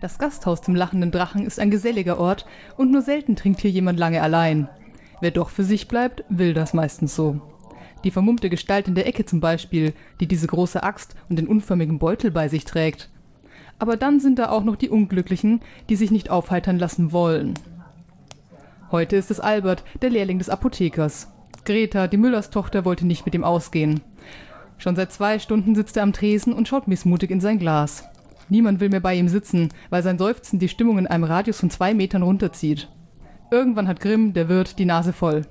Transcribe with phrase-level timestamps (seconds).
[0.00, 3.98] Das Gasthaus zum lachenden Drachen ist ein geselliger Ort und nur selten trinkt hier jemand
[3.98, 4.68] lange allein.
[5.20, 7.40] Wer doch für sich bleibt, will das meistens so.
[8.04, 11.98] Die vermummte Gestalt in der Ecke zum Beispiel, die diese große Axt und den unförmigen
[11.98, 13.10] Beutel bei sich trägt.
[13.80, 17.54] Aber dann sind da auch noch die Unglücklichen, die sich nicht aufheitern lassen wollen.
[18.92, 21.26] Heute ist es Albert, der Lehrling des Apothekers.
[21.64, 24.00] Greta, die Müllerstochter, wollte nicht mit ihm ausgehen.
[24.78, 28.04] Schon seit zwei Stunden sitzt er am Tresen und schaut missmutig in sein Glas.
[28.48, 31.70] Niemand will mehr bei ihm sitzen, weil sein Seufzen die Stimmung in einem Radius von
[31.70, 32.88] zwei Metern runterzieht.
[33.50, 35.42] Irgendwann hat Grimm, der Wirt, die Nase voll.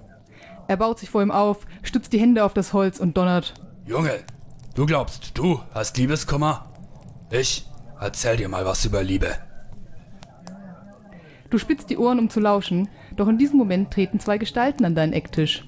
[0.68, 3.54] Er baut sich vor ihm auf, stützt die Hände auf das Holz und donnert.
[3.86, 4.20] Junge,
[4.76, 6.66] du glaubst, du hast Liebeskummer?
[7.32, 7.66] Ich
[8.00, 9.30] erzähl dir mal was über Liebe.
[11.50, 14.96] Du spitzt die Ohren, um zu lauschen, doch in diesem Moment treten zwei Gestalten an
[14.96, 15.66] deinen Ecktisch.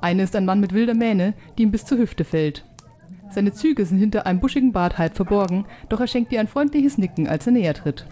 [0.00, 2.64] Eine ist ein Mann mit wilder Mähne, die ihm bis zur Hüfte fällt.
[3.30, 6.98] Seine Züge sind hinter einem buschigen Bart halb verborgen, doch er schenkt dir ein freundliches
[6.98, 8.06] Nicken, als er näher tritt.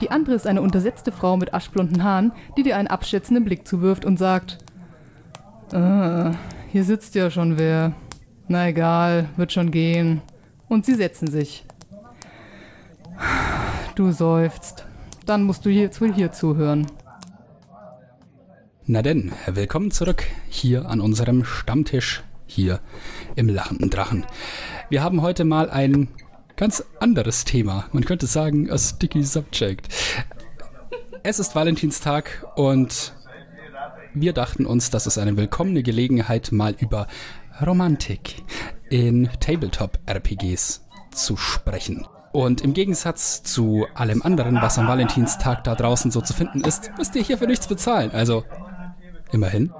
[0.00, 4.04] Die andere ist eine untersetzte Frau mit aschblonden Haaren, die dir einen abschätzenden Blick zuwirft
[4.04, 4.58] und sagt:
[5.72, 6.32] ah,
[6.70, 7.94] Hier sitzt ja schon wer.
[8.46, 10.22] Na egal, wird schon gehen.
[10.68, 11.64] Und sie setzen sich.
[13.94, 14.86] Du seufzt.
[15.26, 16.86] Dann musst du jetzt wohl hier zuhören.
[18.86, 22.80] Na denn, willkommen zurück hier an unserem Stammtisch hier
[23.36, 24.26] im Lachenden Drachen.
[24.88, 26.08] Wir haben heute mal ein
[26.56, 27.86] ganz anderes Thema.
[27.92, 29.88] Man könnte sagen, a sticky subject.
[31.22, 33.12] Es ist Valentinstag und
[34.14, 37.06] wir dachten uns, das ist eine willkommene Gelegenheit, mal über
[37.64, 38.42] Romantik
[38.90, 42.06] in Tabletop-RPGs zu sprechen.
[42.32, 46.90] Und im Gegensatz zu allem anderen, was am Valentinstag da draußen so zu finden ist,
[46.96, 48.10] müsst ihr hierfür nichts bezahlen.
[48.12, 48.44] Also,
[49.32, 49.72] immerhin.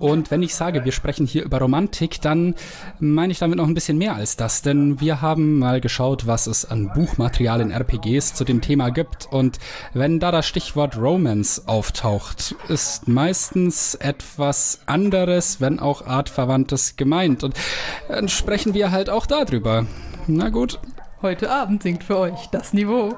[0.00, 2.54] Und wenn ich sage, wir sprechen hier über Romantik, dann
[2.98, 6.46] meine ich damit noch ein bisschen mehr als das, denn wir haben mal geschaut, was
[6.46, 9.28] es an Buchmaterial in RPGs zu dem Thema gibt.
[9.30, 9.58] Und
[9.92, 17.44] wenn da das Stichwort Romance auftaucht, ist meistens etwas anderes, wenn auch artverwandtes gemeint.
[17.44, 17.54] Und
[18.08, 19.86] dann sprechen wir halt auch darüber.
[20.26, 20.80] Na gut.
[21.20, 23.14] Heute Abend singt für euch das Niveau.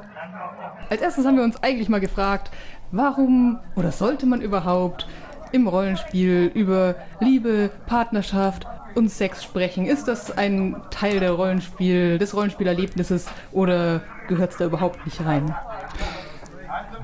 [0.91, 2.51] Als erstes haben wir uns eigentlich mal gefragt,
[2.91, 5.07] warum oder sollte man überhaupt
[5.53, 9.87] im Rollenspiel über Liebe, Partnerschaft und Sex sprechen?
[9.87, 15.55] Ist das ein Teil der Rollenspiel, des Rollenspielerlebnisses oder gehört es da überhaupt nicht rein?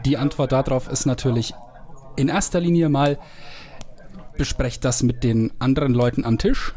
[0.04, 1.54] Die Antwort darauf ist natürlich
[2.16, 3.18] in erster Linie mal,
[4.36, 6.74] besprecht das mit den anderen Leuten am Tisch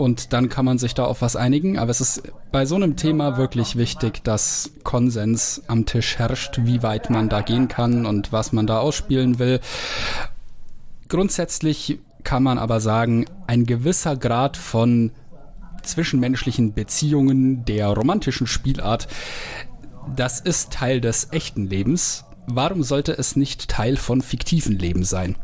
[0.00, 1.78] und dann kann man sich da auf was einigen.
[1.78, 6.82] Aber es ist bei so einem Thema wirklich wichtig, dass Konsens am Tisch herrscht, wie
[6.82, 9.60] weit man da gehen kann und was man da ausspielen will.
[11.10, 15.10] Grundsätzlich kann man aber sagen, ein gewisser Grad von
[15.82, 19.08] zwischenmenschlichen Beziehungen der romantischen Spielart,
[20.14, 22.24] das ist Teil des echten Lebens.
[22.46, 25.36] Warum sollte es nicht Teil von fiktiven Leben sein?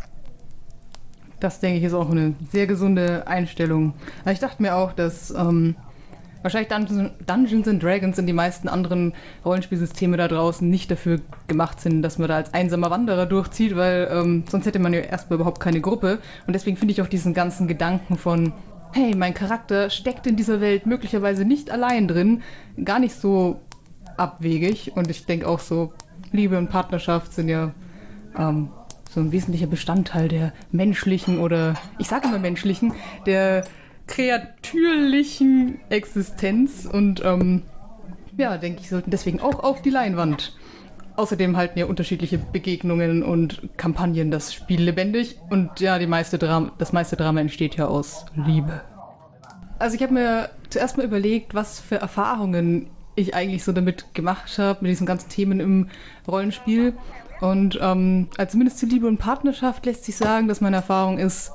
[1.41, 3.95] Das denke ich ist auch eine sehr gesunde Einstellung.
[4.25, 5.75] Ich dachte mir auch, dass ähm,
[6.43, 9.15] Wahrscheinlich Dungeons, and Dragons sind die meisten anderen
[9.45, 14.09] Rollenspielsysteme da draußen nicht dafür gemacht sind, dass man da als einsamer Wanderer durchzieht, weil
[14.11, 16.19] ähm, sonst hätte man ja erstmal überhaupt keine Gruppe.
[16.47, 18.53] Und deswegen finde ich auch diesen ganzen Gedanken von,
[18.93, 22.43] hey, mein Charakter steckt in dieser Welt möglicherweise nicht allein drin,
[22.85, 23.61] gar nicht so
[24.17, 24.93] abwegig.
[24.95, 25.93] Und ich denke auch so,
[26.33, 27.73] Liebe und Partnerschaft sind ja
[28.39, 28.69] ähm,
[29.11, 32.93] so ein wesentlicher Bestandteil der menschlichen oder, ich sage immer menschlichen,
[33.27, 33.65] der
[34.07, 37.63] kreatürlichen Existenz und ähm,
[38.37, 40.57] ja, denke ich, sollten deswegen auch auf die Leinwand.
[41.17, 46.73] Außerdem halten ja unterschiedliche Begegnungen und Kampagnen das Spiel lebendig und ja, die meiste Drama,
[46.79, 48.83] das meiste Drama entsteht ja aus Liebe.
[49.79, 54.59] Also ich habe mir zuerst mal überlegt, was für Erfahrungen ich eigentlich so damit gemacht
[54.59, 55.89] habe, mit diesen ganzen Themen im
[56.29, 56.95] Rollenspiel.
[57.41, 61.53] Und ähm, also zumindest zu Liebe und Partnerschaft lässt sich sagen, dass meine Erfahrung ist,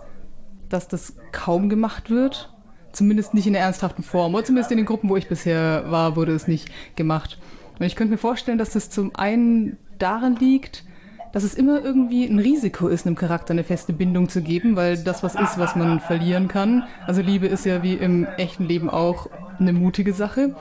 [0.74, 2.54] dass das kaum gemacht wird.
[2.92, 4.36] Zumindest nicht in der ernsthaften Form.
[4.36, 7.40] Oder zumindest in den Gruppen, wo ich bisher war, wurde es nicht gemacht.
[7.80, 10.84] Und ich könnte mir vorstellen, dass das zum einen daran liegt,
[11.31, 14.98] dass es immer irgendwie ein Risiko ist, einem Charakter eine feste Bindung zu geben, weil
[14.98, 16.84] das was ist, was man verlieren kann.
[17.07, 19.30] Also Liebe ist ja wie im echten Leben auch
[19.60, 20.56] eine mutige Sache.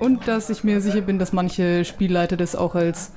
[0.00, 3.12] Und dass ich mir sicher bin, dass manche Spielleiter das auch als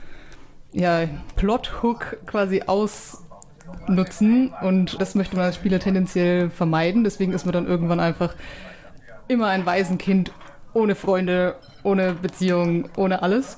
[0.71, 3.23] ja, Plot-Hook quasi aus
[3.87, 7.03] nutzen und das möchte man als Spieler tendenziell vermeiden.
[7.03, 8.35] Deswegen ist man dann irgendwann einfach
[9.27, 10.31] immer ein Waisenkind
[10.73, 13.57] ohne Freunde, ohne Beziehung, ohne alles.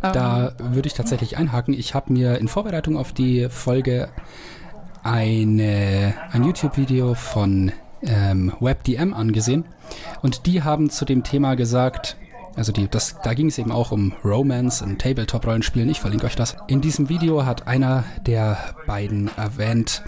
[0.00, 1.74] Da ähm, würde ich tatsächlich einhaken.
[1.74, 4.08] Ich habe mir in Vorbereitung auf die Folge
[5.02, 7.72] eine, ein YouTube-Video von
[8.02, 9.64] ähm, WebDM angesehen
[10.22, 12.16] und die haben zu dem Thema gesagt,
[12.56, 15.88] Also die, das, da ging es eben auch um Romance in Tabletop-Rollenspielen.
[15.88, 16.56] Ich verlinke euch das.
[16.68, 18.56] In diesem Video hat einer der
[18.86, 20.04] beiden erwähnt,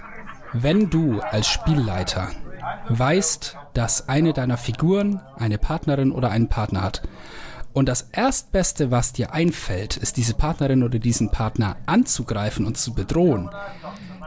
[0.53, 2.29] wenn du als Spielleiter
[2.89, 7.01] weißt, dass eine deiner Figuren eine Partnerin oder einen Partner hat
[7.77, 12.95] und das Erstbeste, was dir einfällt, ist diese Partnerin oder diesen Partner anzugreifen und zu
[12.95, 13.51] bedrohen,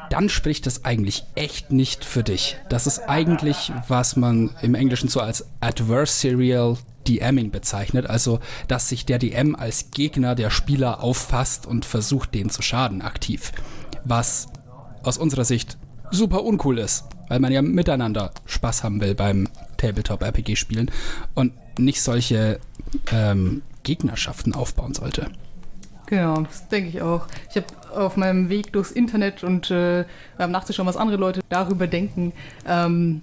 [0.09, 2.59] dann spricht das eigentlich echt nicht für dich.
[2.69, 6.77] Das ist eigentlich, was man im Englischen so als Adversarial
[7.19, 12.51] DMing bezeichnet, also dass sich der DM als Gegner der Spieler auffasst und versucht, denen
[12.51, 13.53] zu schaden aktiv.
[14.05, 14.49] Was
[15.03, 15.79] aus unserer Sicht
[16.11, 20.91] super uncool ist, weil man ja miteinander Spaß haben will beim Tabletop-RPG-Spielen
[21.35, 22.59] und nicht solche
[23.13, 25.31] ähm, Gegnerschaften aufbauen sollte.
[26.07, 27.27] Genau, das denke ich auch.
[27.49, 30.05] Ich habe auf meinem Weg durchs Internet und äh,
[30.37, 32.33] beim Nachzuschauen, was andere Leute darüber denken,
[32.67, 33.23] ähm,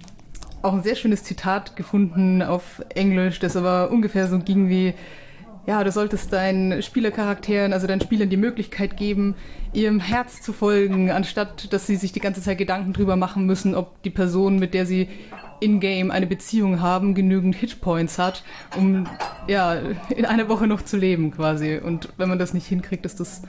[0.62, 4.94] auch ein sehr schönes Zitat gefunden auf Englisch, das aber ungefähr so ging wie,
[5.66, 9.34] ja, du solltest deinen Spielercharakteren, also deinen Spielern die Möglichkeit geben,
[9.72, 13.74] ihrem Herz zu folgen, anstatt dass sie sich die ganze Zeit Gedanken drüber machen müssen,
[13.74, 15.08] ob die Person, mit der sie
[15.60, 18.44] in-game eine Beziehung haben, genügend Hitpoints hat,
[18.76, 19.06] um
[19.46, 19.74] ja,
[20.16, 21.78] in einer Woche noch zu leben quasi.
[21.78, 23.42] Und wenn man das nicht hinkriegt, ist das,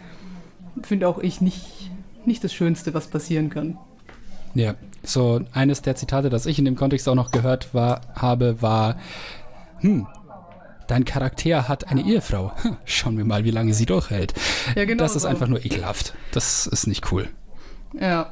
[0.83, 1.91] finde auch ich, nicht,
[2.25, 3.77] nicht das Schönste, was passieren kann.
[4.55, 8.61] Ja, so eines der Zitate, das ich in dem Kontext auch noch gehört war, habe,
[8.61, 8.97] war,
[9.79, 10.07] hm,
[10.87, 12.51] dein Charakter hat eine Ehefrau.
[12.85, 14.33] Schauen wir mal, wie lange sie durchhält.
[14.75, 15.27] Ja, genau das ist so.
[15.27, 16.13] einfach nur ekelhaft.
[16.31, 17.29] Das ist nicht cool.
[17.99, 18.31] Ja,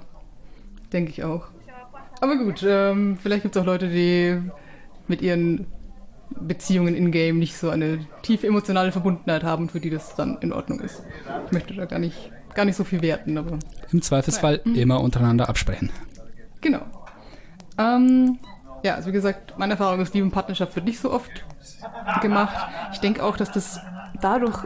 [0.91, 1.45] denke ich auch.
[2.19, 4.41] Aber gut, ähm, vielleicht gibt es auch Leute, die
[5.07, 5.67] mit ihren
[6.29, 10.79] Beziehungen in-game nicht so eine tiefe emotionale Verbundenheit haben, für die das dann in Ordnung
[10.79, 11.03] ist.
[11.45, 13.59] Ich möchte da gar nicht, gar nicht so viel werten, aber.
[13.91, 14.81] Im Zweifelsfall ja.
[14.81, 15.91] immer untereinander absprechen.
[16.61, 16.81] Genau.
[17.77, 18.39] Ähm,
[18.83, 21.45] ja, also wie gesagt, meine Erfahrung ist, Liebe und Partnerschaft wird nicht so oft
[22.21, 22.55] gemacht.
[22.93, 23.79] Ich denke auch, dass das
[24.21, 24.65] dadurch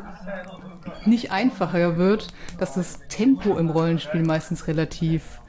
[1.06, 2.28] nicht einfacher wird,
[2.58, 5.42] dass das Tempo im Rollenspiel meistens relativ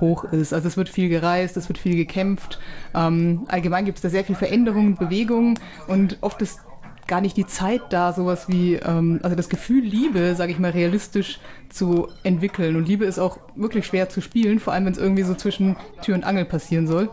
[0.00, 0.52] hoch ist.
[0.52, 2.58] Also es wird viel gereist, es wird viel gekämpft.
[2.94, 6.60] Ähm, allgemein gibt es da sehr viel Veränderung, Bewegung und oft ist
[7.10, 10.70] gar nicht die Zeit da, sowas wie, ähm, also das Gefühl Liebe, sage ich mal,
[10.70, 12.76] realistisch zu entwickeln.
[12.76, 15.76] Und Liebe ist auch wirklich schwer zu spielen, vor allem wenn es irgendwie so zwischen
[16.02, 17.10] Tür und Angel passieren soll.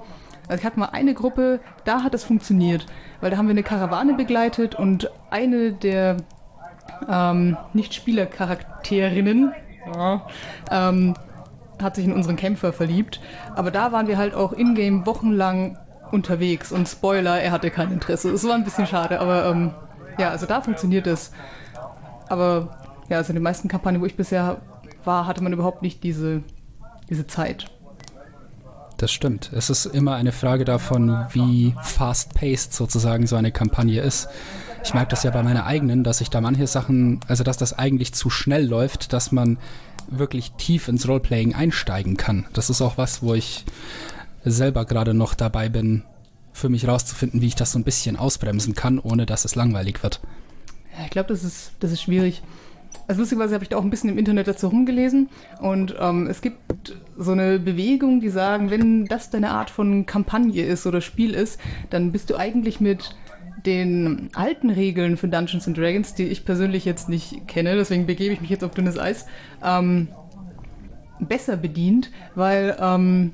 [0.48, 2.86] Also ich hatte mal eine Gruppe, da hat es funktioniert,
[3.20, 6.18] weil da haben wir eine Karawane begleitet und eine der
[7.10, 9.52] ähm, Nicht-Spieler-Charakterinnen
[9.94, 10.28] ja,
[10.72, 11.16] ähm,
[11.82, 13.20] hat sich in unseren Kämpfer verliebt.
[13.56, 15.78] Aber da waren wir halt auch in-game wochenlang
[16.12, 18.30] unterwegs und Spoiler, er hatte kein Interesse.
[18.30, 19.72] Es war ein bisschen schade, aber ähm,
[20.18, 21.32] ja, also da funktioniert es.
[22.30, 22.78] Aber
[23.10, 24.58] ja, also in den meisten Kampagnen, wo ich bisher
[25.06, 26.44] war, hatte man überhaupt nicht diese,
[27.10, 27.66] diese Zeit.
[28.98, 29.52] Das stimmt.
[29.54, 34.28] Es ist immer eine Frage davon, wie fast-paced sozusagen so eine Kampagne ist.
[34.84, 37.78] Ich merke das ja bei meiner eigenen, dass ich da manche Sachen, also dass das
[37.78, 39.60] eigentlich zu schnell läuft, dass man
[40.10, 42.48] wirklich tief ins Roleplaying einsteigen kann.
[42.54, 43.66] Das ist auch was, wo ich
[44.44, 46.04] selber gerade noch dabei bin,
[46.58, 50.04] für mich rauszufinden, wie ich das so ein bisschen ausbremsen kann, ohne dass es langweilig
[50.04, 50.20] wird.
[50.98, 52.42] Ja, ich glaube, das ist, das ist schwierig.
[53.08, 55.30] Also lustigerweise habe ich da auch ein bisschen im Internet dazu rumgelesen
[55.62, 60.66] und ähm, es gibt so eine Bewegung, die sagen, wenn das deine Art von Kampagne
[60.66, 61.60] ist oder Spiel ist,
[61.90, 63.16] dann bist du eigentlich mit
[63.66, 68.34] den alten Regeln für Dungeons and Dragons, die ich persönlich jetzt nicht kenne, deswegen begebe
[68.34, 69.26] ich mich jetzt auf dünnes Eis,
[69.64, 70.10] ähm,
[71.20, 73.34] besser bedient, weil ähm,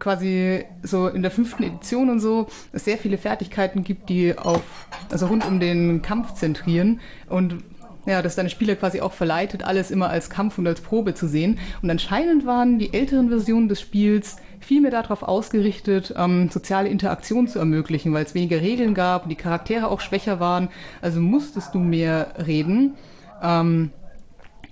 [0.00, 4.62] quasi so in der fünften Edition und so es sehr viele Fertigkeiten gibt, die auf,
[5.10, 7.62] also rund um den Kampf zentrieren und
[8.06, 11.28] ja, dass deine Spieler quasi auch verleitet, alles immer als Kampf und als Probe zu
[11.28, 11.58] sehen.
[11.82, 17.46] Und anscheinend waren die älteren Versionen des Spiels viel mehr darauf ausgerichtet, ähm, soziale Interaktion
[17.46, 20.68] zu ermöglichen, weil es weniger Regeln gab und die Charaktere auch schwächer waren.
[21.02, 22.94] Also musstest du mehr reden.
[23.42, 23.90] Ähm,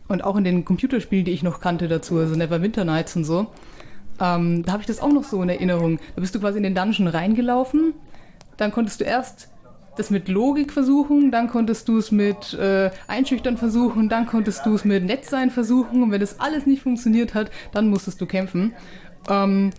[0.09, 3.49] und auch in den Computerspielen, die ich noch kannte dazu, also Neverwinter Nights und so,
[4.21, 5.99] ähm, da habe ich das auch noch so in Erinnerung.
[6.15, 7.95] Da bist du quasi in den Dungeon reingelaufen,
[8.57, 9.49] dann konntest du erst
[9.97, 14.75] das mit Logik versuchen, dann konntest du es mit äh, Einschüchtern versuchen, dann konntest du
[14.75, 18.75] es mit Nettsein versuchen und wenn das alles nicht funktioniert hat, dann musstest du kämpfen.
[19.29, 19.71] Ähm,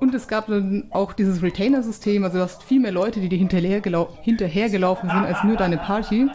[0.00, 3.38] und es gab dann auch dieses Retainer-System, also du hast viel mehr Leute, die dir
[3.38, 6.28] hinterhergelau hinterhergelaufen sind als nur deine Party.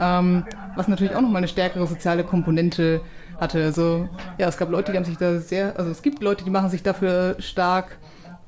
[0.00, 0.44] Ähm,
[0.76, 3.00] was natürlich auch nochmal eine stärkere soziale Komponente
[3.40, 3.64] hatte.
[3.64, 6.50] Also ja, es gab Leute, die haben sich da sehr, also es gibt Leute, die
[6.50, 7.98] machen sich dafür stark,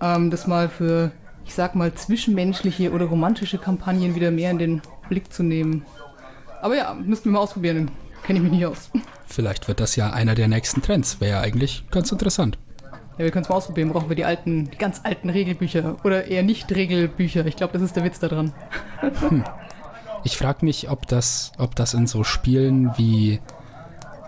[0.00, 1.10] ähm, das mal für,
[1.44, 5.84] ich sag mal, zwischenmenschliche oder romantische Kampagnen wieder mehr in den Blick zu nehmen.
[6.60, 7.90] Aber ja, müssten wir mal ausprobieren,
[8.22, 8.90] kenne ich mich nicht aus.
[9.26, 12.58] Vielleicht wird das ja einer der nächsten Trends, wäre ja eigentlich ganz interessant.
[13.18, 13.90] Ja, wir können es mal ausprobieren.
[13.90, 17.44] Brauchen wir die alten, die ganz alten Regelbücher oder eher nicht Regelbücher.
[17.46, 18.52] Ich glaube, das ist der Witz daran.
[19.20, 19.44] Hm.
[20.24, 23.40] Ich frage mich, ob das, ob das in so Spielen wie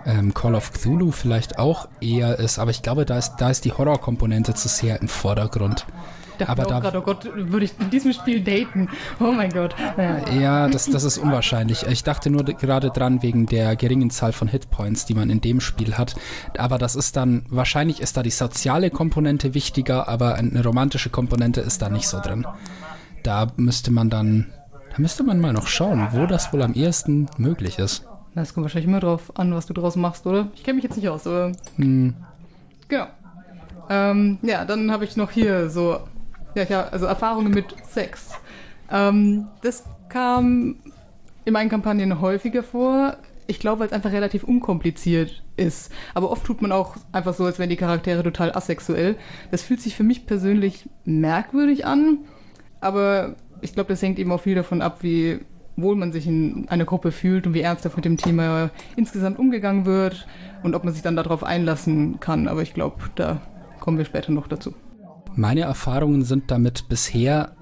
[0.06, 3.64] ähm, Call of Cthulhu vielleicht auch eher ist, aber ich glaube, da ist, da ist
[3.64, 5.86] die Horrorkomponente zu sehr im Vordergrund.
[6.38, 8.88] dachte Aber da- gerade, oh Gott, würde ich in diesem Spiel daten?
[9.20, 9.74] Oh mein Gott.
[9.96, 10.30] Naja.
[10.38, 11.86] Ja, das, das ist unwahrscheinlich.
[11.86, 15.60] Ich dachte nur gerade dran wegen der geringen Zahl von Hitpoints, die man in dem
[15.60, 16.16] Spiel hat.
[16.58, 21.60] Aber das ist dann, wahrscheinlich ist da die soziale Komponente wichtiger, aber eine romantische Komponente
[21.60, 22.46] ist da nicht so drin.
[23.22, 24.52] Da müsste man dann,
[24.90, 28.06] da müsste man mal noch schauen, wo das wohl am ehesten möglich ist.
[28.34, 30.48] Das kommt wahrscheinlich immer drauf an, was du draus machst, oder?
[30.54, 31.52] Ich kenne mich jetzt nicht aus, aber.
[31.76, 32.14] Hm,
[32.88, 33.06] Genau.
[33.88, 35.98] Ähm, ja, dann habe ich noch hier so,
[36.54, 38.32] ja, ja, also Erfahrungen mit Sex.
[38.90, 40.76] Ähm, das kam
[41.44, 43.16] in meinen Kampagnen häufiger vor.
[43.46, 45.92] Ich glaube, weil es einfach relativ unkompliziert ist.
[46.14, 49.16] Aber oft tut man auch einfach so, als wären die Charaktere total asexuell.
[49.50, 52.18] Das fühlt sich für mich persönlich merkwürdig an.
[52.80, 55.40] Aber ich glaube, das hängt eben auch viel davon ab, wie
[55.76, 59.86] wohl man sich in einer Gruppe fühlt und wie ernsthaft mit dem Thema insgesamt umgegangen
[59.86, 60.26] wird
[60.62, 62.48] und ob man sich dann darauf einlassen kann.
[62.48, 63.40] Aber ich glaube, da
[63.80, 64.74] kommen wir später noch dazu.
[65.34, 67.56] Meine Erfahrungen sind damit bisher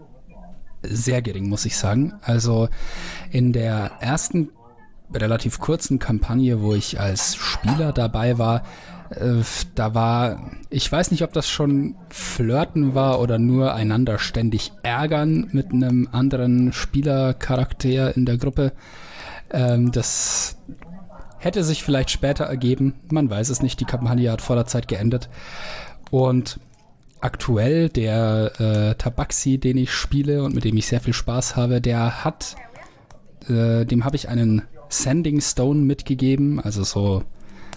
[0.82, 2.14] sehr gering, muss ich sagen.
[2.22, 2.68] Also
[3.30, 4.50] in der ersten
[5.14, 8.62] relativ kurzen Kampagne, wo ich als Spieler dabei war,
[9.10, 9.42] äh,
[9.74, 15.48] da war, ich weiß nicht, ob das schon Flirten war oder nur einander ständig ärgern
[15.52, 18.72] mit einem anderen Spielercharakter in der Gruppe.
[19.50, 20.56] Ähm, das
[21.38, 24.88] hätte sich vielleicht später ergeben, man weiß es nicht, die Kampagne hat vor der Zeit
[24.88, 25.28] geendet.
[26.10, 26.60] Und
[27.20, 31.80] aktuell der äh, Tabaxi, den ich spiele und mit dem ich sehr viel Spaß habe,
[31.80, 32.56] der hat,
[33.48, 37.24] äh, dem habe ich einen Sending Stone mitgegeben, also so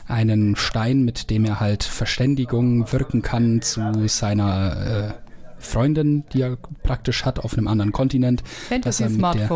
[0.07, 5.13] einen Stein, mit dem er halt Verständigung wirken kann zu seiner äh,
[5.57, 8.43] Freundin, die er praktisch hat auf einem anderen Kontinent.
[8.99, 9.47] er mit der-.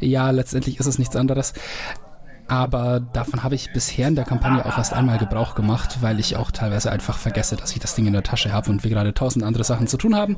[0.00, 1.54] Ja, letztendlich ist es nichts anderes.
[2.46, 6.36] Aber davon habe ich bisher in der Kampagne auch erst einmal Gebrauch gemacht, weil ich
[6.36, 9.14] auch teilweise einfach vergesse, dass ich das Ding in der Tasche habe und wir gerade
[9.14, 10.36] tausend andere Sachen zu tun haben.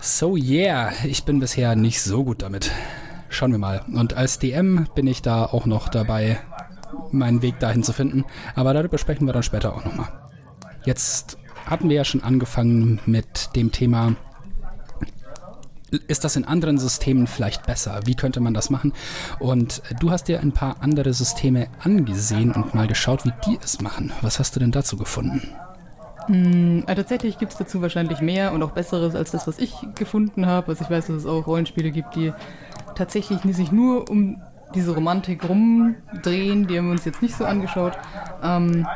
[0.00, 2.70] So yeah, ich bin bisher nicht so gut damit.
[3.30, 3.82] Schauen wir mal.
[3.94, 6.38] Und als DM bin ich da auch noch dabei,
[7.12, 8.24] meinen Weg dahin zu finden.
[8.54, 10.08] Aber darüber sprechen wir dann später auch nochmal.
[10.84, 14.16] Jetzt hatten wir ja schon angefangen mit dem Thema
[16.06, 18.00] ist das in anderen Systemen vielleicht besser?
[18.04, 18.92] Wie könnte man das machen?
[19.38, 23.80] Und du hast dir ein paar andere Systeme angesehen und mal geschaut, wie die es
[23.80, 24.12] machen.
[24.22, 25.52] Was hast du denn dazu gefunden?
[26.28, 30.46] Äh, tatsächlich gibt es dazu wahrscheinlich mehr und auch Besseres als das, was ich gefunden
[30.46, 30.68] habe.
[30.68, 32.32] Also ich weiß, dass es auch Rollenspiele gibt, die
[32.94, 34.40] tatsächlich sich nur um
[34.74, 36.66] diese Romantik rumdrehen.
[36.66, 37.98] Die haben wir uns jetzt nicht so angeschaut.
[38.42, 38.86] Ähm,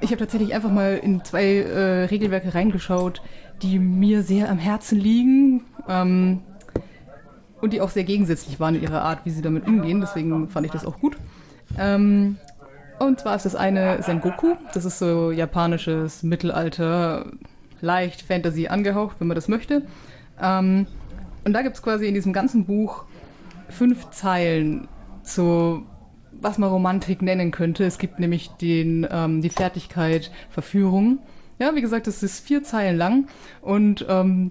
[0.00, 3.22] ich habe tatsächlich einfach mal in zwei äh, Regelwerke reingeschaut,
[3.62, 5.64] die mir sehr am Herzen liegen.
[5.88, 6.40] Ähm,
[7.60, 10.00] und die auch sehr gegensätzlich waren in ihrer Art, wie sie damit umgehen.
[10.00, 11.16] Deswegen fand ich das auch gut.
[11.78, 12.36] Ähm,
[12.98, 14.54] und zwar ist das eine Sengoku.
[14.72, 17.26] Das ist so japanisches Mittelalter,
[17.80, 19.82] leicht Fantasy angehaucht, wenn man das möchte.
[20.40, 20.86] Ähm,
[21.46, 23.04] und da gibt es quasi in diesem ganzen Buch
[23.68, 24.88] fünf Zeilen
[25.22, 25.86] zu,
[26.32, 27.84] was man Romantik nennen könnte.
[27.84, 31.20] Es gibt nämlich den, ähm, die Fertigkeit Verführung.
[31.60, 33.28] Ja, wie gesagt, das ist vier Zeilen lang
[33.62, 34.50] und ähm,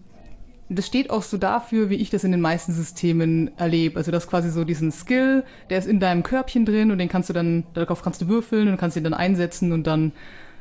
[0.69, 3.97] das steht auch so dafür, wie ich das in den meisten Systemen erlebe.
[3.97, 7.27] Also das quasi so diesen Skill, der ist in deinem Körbchen drin und den kannst
[7.27, 10.13] du dann, darauf kannst du würfeln und kannst ihn dann einsetzen und dann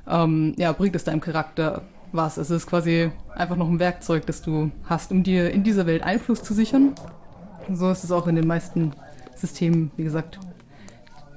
[0.08, 1.82] ähm, ja, bringt es deinem Charakter
[2.14, 2.36] was.
[2.36, 6.02] Es ist quasi einfach noch ein Werkzeug, das du hast, um dir in dieser Welt
[6.02, 6.94] Einfluss zu sichern.
[7.72, 8.92] So ist es auch in den meisten
[9.34, 10.38] Systemen, wie gesagt,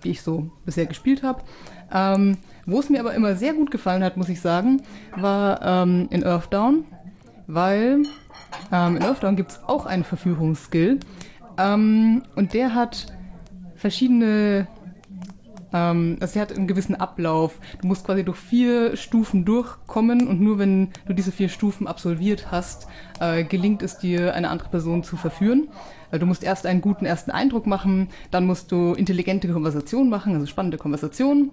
[0.04, 1.42] die ich so bisher gespielt habe.
[1.92, 4.82] Ähm, wo es mir aber immer sehr gut gefallen hat, muss ich sagen,
[5.16, 6.86] war ähm, in Earthdown,
[7.48, 8.04] weil
[8.72, 11.00] ähm, in Earthdown gibt es auch einen Verführungsskill
[11.58, 13.08] ähm, und der hat
[13.76, 14.68] verschiedene,
[15.74, 17.60] ähm, also der hat einen gewissen Ablauf.
[17.82, 22.52] Du musst quasi durch vier Stufen durchkommen und nur wenn du diese vier Stufen absolviert
[22.52, 22.88] hast,
[23.20, 25.68] äh, gelingt es dir, eine andere Person zu verführen.
[26.12, 30.46] Du musst erst einen guten ersten Eindruck machen, dann musst du intelligente Konversationen machen, also
[30.46, 31.52] spannende Konversationen.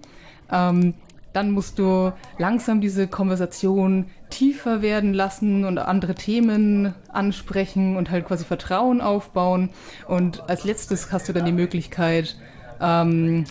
[0.49, 0.93] Ähm,
[1.33, 8.25] dann musst du langsam diese Konversation tiefer werden lassen und andere Themen ansprechen und halt
[8.25, 9.69] quasi Vertrauen aufbauen.
[10.07, 12.37] Und als letztes hast du dann die Möglichkeit
[12.79, 13.43] ähm,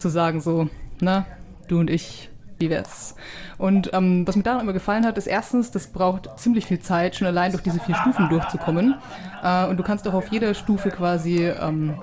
[0.00, 0.68] zu sagen so,
[1.00, 1.26] na,
[1.68, 3.14] du und ich, wie wär's?
[3.58, 7.16] Und ähm, was mir daran immer gefallen hat, ist erstens, das braucht ziemlich viel Zeit,
[7.16, 8.96] schon allein durch diese vier Stufen durchzukommen.
[9.42, 11.94] Äh, und du kannst auch auf jeder Stufe quasi ähm,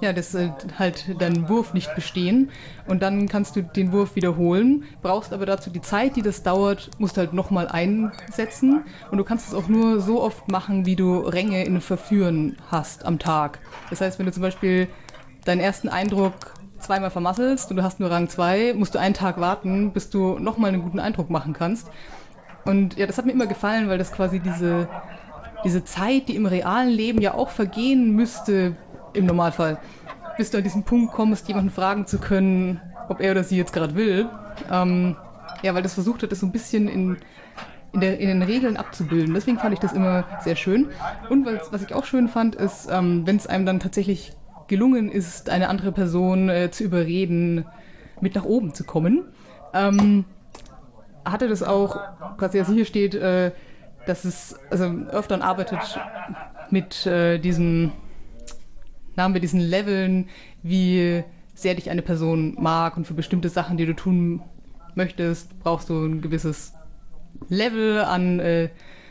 [0.00, 2.50] ja, das äh, halt deinen Wurf nicht bestehen
[2.86, 6.90] und dann kannst du den Wurf wiederholen, brauchst aber dazu die Zeit, die das dauert,
[6.98, 11.18] musst halt nochmal einsetzen und du kannst es auch nur so oft machen, wie du
[11.18, 13.58] Ränge in Verführen hast am Tag.
[13.90, 14.88] Das heißt, wenn du zum Beispiel
[15.44, 19.40] deinen ersten Eindruck zweimal vermasselst und du hast nur Rang 2, musst du einen Tag
[19.40, 21.88] warten, bis du nochmal einen guten Eindruck machen kannst.
[22.64, 24.88] Und ja, das hat mir immer gefallen, weil das quasi diese,
[25.64, 28.76] diese Zeit, die im realen Leben ja auch vergehen müsste,
[29.14, 29.78] im Normalfall,
[30.36, 33.72] bis du an diesen Punkt kommst, jemanden fragen zu können, ob er oder sie jetzt
[33.72, 34.28] gerade will.
[34.70, 35.16] Ähm,
[35.62, 37.16] ja, weil das versucht hat, das so ein bisschen in,
[37.92, 39.34] in, der, in, den Regeln abzubilden.
[39.34, 40.88] Deswegen fand ich das immer sehr schön.
[41.30, 44.32] Und was, was ich auch schön fand, ist, ähm, wenn es einem dann tatsächlich
[44.68, 47.64] gelungen ist, eine andere Person äh, zu überreden,
[48.20, 49.24] mit nach oben zu kommen,
[49.74, 50.24] ähm,
[51.24, 51.98] hatte das auch,
[52.36, 53.52] quasi als hier steht, äh,
[54.06, 55.98] dass es, also öfter arbeitet
[56.70, 57.92] mit äh, diesen
[59.16, 60.28] Namen wir diesen Leveln,
[60.62, 64.42] wie sehr dich eine Person mag und für bestimmte Sachen, die du tun
[64.94, 66.72] möchtest, brauchst du ein gewisses
[67.48, 68.68] Level an äh,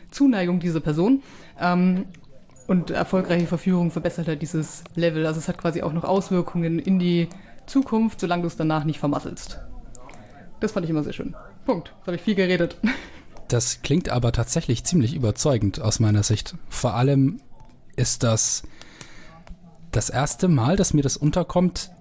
[0.09, 1.21] Zuneigung dieser Person.
[1.59, 2.05] Ähm,
[2.67, 5.25] und erfolgreiche Verführung verbessert halt dieses Level.
[5.25, 7.29] Also es hat quasi auch noch Auswirkungen in die
[7.65, 9.59] Zukunft, solange du es danach nicht vermasselst.
[10.59, 11.35] Das fand ich immer sehr schön.
[11.65, 11.93] Punkt.
[11.97, 12.77] Jetzt habe ich viel geredet.
[13.49, 16.55] Das klingt aber tatsächlich ziemlich überzeugend aus meiner Sicht.
[16.67, 17.39] Vor allem
[17.95, 18.63] ist das
[19.93, 21.91] das erste Mal, dass mir das unterkommt,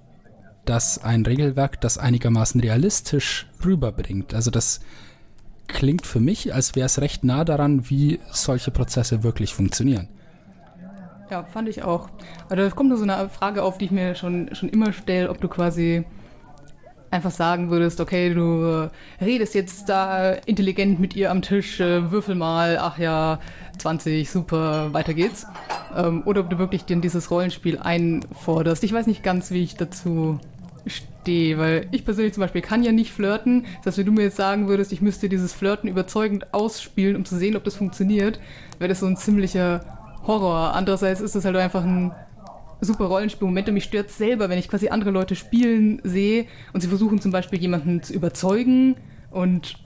[0.65, 4.35] dass ein Regelwerk das einigermaßen realistisch rüberbringt.
[4.35, 4.81] Also das
[5.69, 10.09] klingt für mich, als wäre es recht nah daran, wie solche Prozesse wirklich funktionieren.
[11.31, 12.09] Ja, fand ich auch.
[12.47, 15.29] Aber da kommt nur so eine Frage auf, die ich mir schon, schon immer stelle,
[15.29, 16.05] ob du quasi
[17.11, 18.91] einfach sagen würdest, okay, du
[19.21, 23.41] redest jetzt da intelligent mit ihr am Tisch, äh, würfel mal, ach ja,
[23.79, 25.47] 20, super, weiter geht's.
[25.97, 28.85] Ähm, oder ob du wirklich dir dieses Rollenspiel einforderst.
[28.85, 30.39] Ich weiß nicht ganz, wie ich dazu
[30.87, 33.67] stehe, weil ich persönlich zum Beispiel kann ja nicht flirten.
[33.79, 37.25] Das heißt, wenn du mir jetzt sagen würdest, ich müsste dieses Flirten überzeugend ausspielen, um
[37.25, 38.39] zu sehen, ob das funktioniert,
[38.79, 39.96] wäre das so ein ziemlicher
[40.27, 40.75] Horror.
[40.75, 42.13] Andererseits ist es halt einfach ein
[42.81, 46.89] super Rollenspielmoment und mich stört selber, wenn ich quasi andere Leute spielen sehe und sie
[46.89, 48.97] versuchen zum Beispiel jemanden zu überzeugen
[49.31, 49.77] und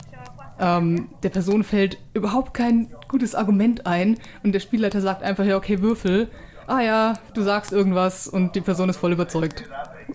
[0.58, 5.56] ähm, der Person fällt überhaupt kein gutes Argument ein und der Spielleiter sagt einfach, ja,
[5.56, 6.28] okay, Würfel.
[6.66, 9.64] Ah ja, du sagst irgendwas und die Person ist voll überzeugt.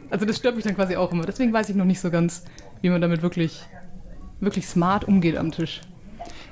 [0.09, 1.25] Also das stört mich dann quasi auch immer.
[1.25, 2.45] Deswegen weiß ich noch nicht so ganz,
[2.81, 3.61] wie man damit wirklich,
[4.39, 5.81] wirklich smart umgeht am Tisch.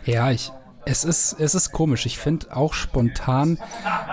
[0.05, 0.51] Ja, ich,
[0.85, 2.05] es ist, es ist komisch.
[2.05, 3.59] Ich finde auch spontan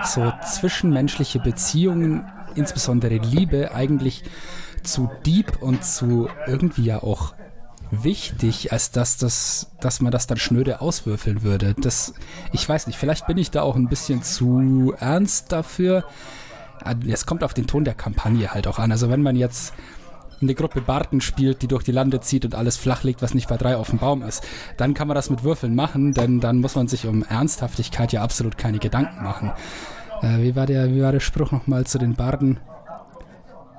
[0.05, 4.23] so zwischenmenschliche Beziehungen, insbesondere Liebe, eigentlich
[4.83, 7.33] zu deep und zu irgendwie ja auch
[7.91, 11.75] wichtig, als dass das, dass man das dann schnöde auswürfeln würde.
[11.79, 12.13] Das,
[12.53, 16.05] ich weiß nicht, vielleicht bin ich da auch ein bisschen zu ernst dafür.
[17.07, 18.91] Es kommt auf den Ton der Kampagne halt auch an.
[18.91, 19.73] Also wenn man jetzt
[20.41, 23.47] eine Gruppe Barten spielt, die durch die Lande zieht und alles flach legt, was nicht
[23.47, 24.43] bei drei auf dem Baum ist,
[24.77, 28.21] dann kann man das mit Würfeln machen, denn dann muss man sich um Ernsthaftigkeit ja
[28.21, 29.51] absolut keine Gedanken machen.
[30.21, 32.59] Äh, wie, war der, wie war der Spruch nochmal zu den Barden?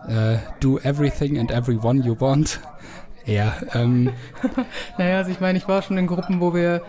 [0.08, 2.60] Äh, do everything and everyone you want.
[3.24, 4.12] Ja, ähm.
[4.98, 6.82] naja, also ich meine, ich war schon in Gruppen, wo wir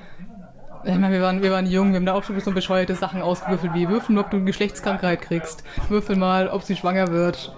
[0.85, 3.21] ich meine, wir waren, wir waren jung, wir haben da auch schon so bescheuerte Sachen
[3.21, 5.63] ausgewürfelt wie würfel ob du eine Geschlechtskrankheit kriegst.
[5.89, 7.55] Würfel mal, ob sie schwanger wird.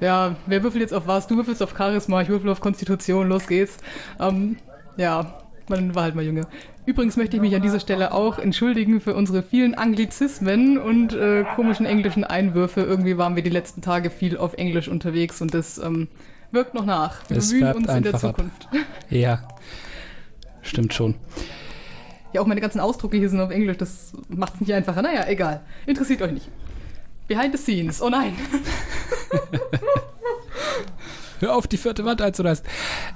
[0.00, 1.26] Ja, wer würfelt jetzt auf was?
[1.26, 3.78] Du würfelst auf Charisma, ich würfel auf Konstitution, los geht's.
[4.20, 4.58] Ähm,
[4.96, 6.46] ja, man war halt mal jünger.
[6.86, 11.44] Übrigens möchte ich mich an dieser Stelle auch entschuldigen für unsere vielen Anglizismen und äh,
[11.54, 12.80] komischen englischen Einwürfe.
[12.80, 16.08] Irgendwie waren wir die letzten Tage viel auf Englisch unterwegs und das ähm,
[16.50, 17.28] wirkt noch nach.
[17.28, 18.68] Wir es bemühen uns in der Zukunft.
[18.70, 18.76] Ab.
[19.10, 19.40] Ja,
[20.62, 21.14] stimmt schon.
[22.32, 25.02] Ja, auch meine ganzen Ausdrücke hier sind auf Englisch, das macht es nicht einfacher.
[25.02, 25.60] Naja, egal.
[25.86, 26.48] Interessiert euch nicht.
[27.26, 28.02] Behind the scenes.
[28.02, 28.34] Oh nein.
[31.40, 32.66] Hör auf, die vierte Wand einzureißen.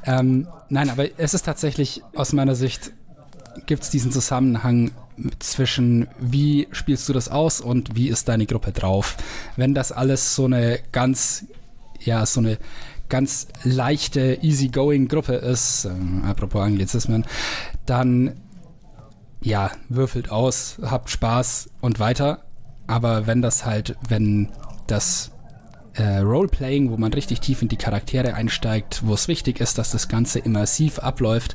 [0.04, 2.92] Ähm, nein, aber es ist tatsächlich aus meiner Sicht
[3.66, 4.92] gibt es diesen Zusammenhang
[5.38, 9.16] zwischen wie spielst du das aus und wie ist deine Gruppe drauf.
[9.56, 11.46] Wenn das alles so eine ganz,
[12.00, 12.58] ja, so eine
[13.08, 15.90] ganz leichte, easygoing Gruppe ist, äh,
[16.26, 17.26] apropos Anglizismen,
[17.84, 18.34] dann
[19.42, 22.44] ja, würfelt aus, habt Spaß und weiter.
[22.86, 24.50] Aber wenn das halt, wenn
[24.86, 25.30] das
[25.94, 29.90] äh, Roleplaying, wo man richtig tief in die Charaktere einsteigt, wo es wichtig ist, dass
[29.90, 31.54] das Ganze immersiv abläuft,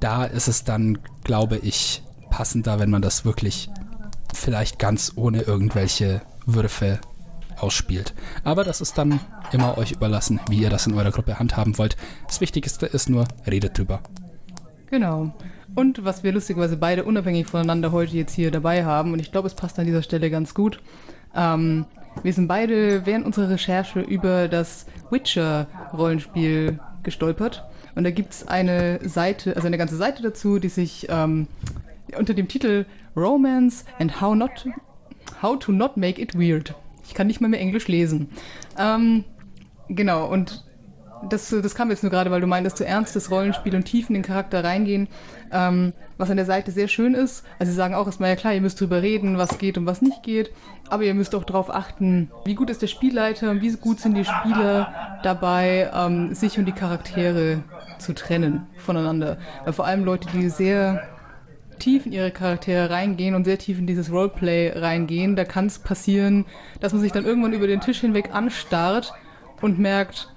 [0.00, 3.70] da ist es dann, glaube ich, passender, wenn man das wirklich
[4.34, 6.98] vielleicht ganz ohne irgendwelche Würfe
[7.58, 8.14] ausspielt.
[8.42, 9.20] Aber das ist dann
[9.52, 11.96] immer euch überlassen, wie ihr das in eurer Gruppe handhaben wollt.
[12.26, 14.00] Das Wichtigste ist nur, redet drüber.
[14.92, 15.32] Genau.
[15.74, 19.46] Und was wir lustigerweise beide unabhängig voneinander heute jetzt hier dabei haben, und ich glaube,
[19.46, 20.80] es passt an dieser Stelle ganz gut,
[21.34, 21.86] ähm,
[22.22, 27.64] wir sind beide während unserer Recherche über das Witcher-Rollenspiel gestolpert.
[27.94, 31.46] Und da gibt es eine Seite, also eine ganze Seite dazu, die sich ähm,
[32.18, 32.84] unter dem Titel
[33.16, 34.68] Romance and How Not
[35.40, 36.74] How to Not Make It Weird.
[37.06, 38.28] Ich kann nicht mal mehr Englisch lesen.
[38.78, 39.24] Ähm,
[39.88, 40.64] genau, und
[41.28, 44.14] das, das kam jetzt nur gerade, weil du meintest, zu ernstes Rollenspiel und tief in
[44.14, 45.08] den Charakter reingehen.
[45.50, 47.44] Ähm, was an der Seite sehr schön ist.
[47.58, 50.02] Also sie sagen auch erstmal, ja klar, ihr müsst drüber reden, was geht und was
[50.02, 50.50] nicht geht.
[50.88, 54.14] Aber ihr müsst auch darauf achten, wie gut ist der Spielleiter und wie gut sind
[54.14, 57.62] die Spieler dabei, ähm, sich und die Charaktere
[57.98, 59.38] zu trennen voneinander.
[59.64, 61.02] Weil vor allem Leute, die sehr
[61.78, 65.80] tief in ihre Charaktere reingehen und sehr tief in dieses Roleplay reingehen, da kann es
[65.80, 66.44] passieren,
[66.80, 69.12] dass man sich dann irgendwann über den Tisch hinweg anstarrt
[69.60, 70.31] und merkt,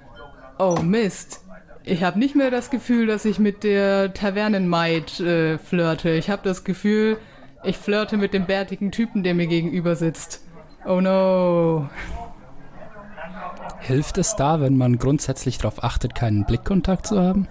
[0.57, 1.41] oh Mist,
[1.83, 6.11] ich habe nicht mehr das Gefühl, dass ich mit der Tavernenmaid äh, flirte.
[6.11, 7.17] Ich habe das Gefühl,
[7.63, 10.43] ich flirte mit dem bärtigen Typen, der mir gegenüber sitzt.
[10.85, 11.89] Oh no.
[13.79, 17.47] Hilft es da, wenn man grundsätzlich darauf achtet, keinen Blickkontakt zu haben?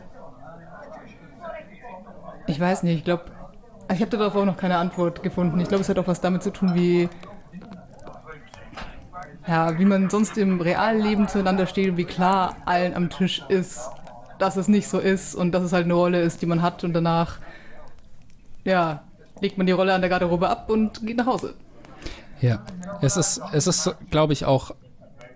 [2.46, 3.24] Ich weiß nicht, ich glaube,
[3.92, 5.60] ich habe darauf auch noch keine Antwort gefunden.
[5.60, 7.08] Ich glaube, es hat auch was damit zu tun, wie
[9.46, 13.42] ja, wie man sonst im realen Leben zueinander steht und wie klar allen am Tisch
[13.48, 13.90] ist,
[14.38, 16.84] dass es nicht so ist und dass es halt eine Rolle ist, die man hat
[16.84, 17.38] und danach,
[18.64, 19.02] ja,
[19.40, 21.54] legt man die Rolle an der Garderobe ab und geht nach Hause.
[22.40, 22.64] Ja,
[23.00, 24.74] es ist, es ist, glaube ich, auch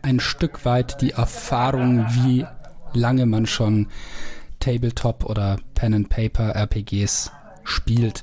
[0.02, 2.46] ein Stück weit die Erfahrung, wie
[2.92, 3.88] lange man schon
[4.60, 7.30] Tabletop oder Pen and Paper RPGs
[7.64, 8.22] spielt.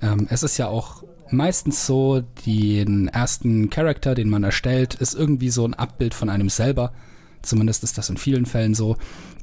[0.00, 5.50] Ähm, es ist ja auch meistens so, den ersten Charakter, den man erstellt, ist irgendwie
[5.50, 6.92] so ein Abbild von einem selber.
[7.42, 8.96] Zumindest ist das in vielen Fällen so.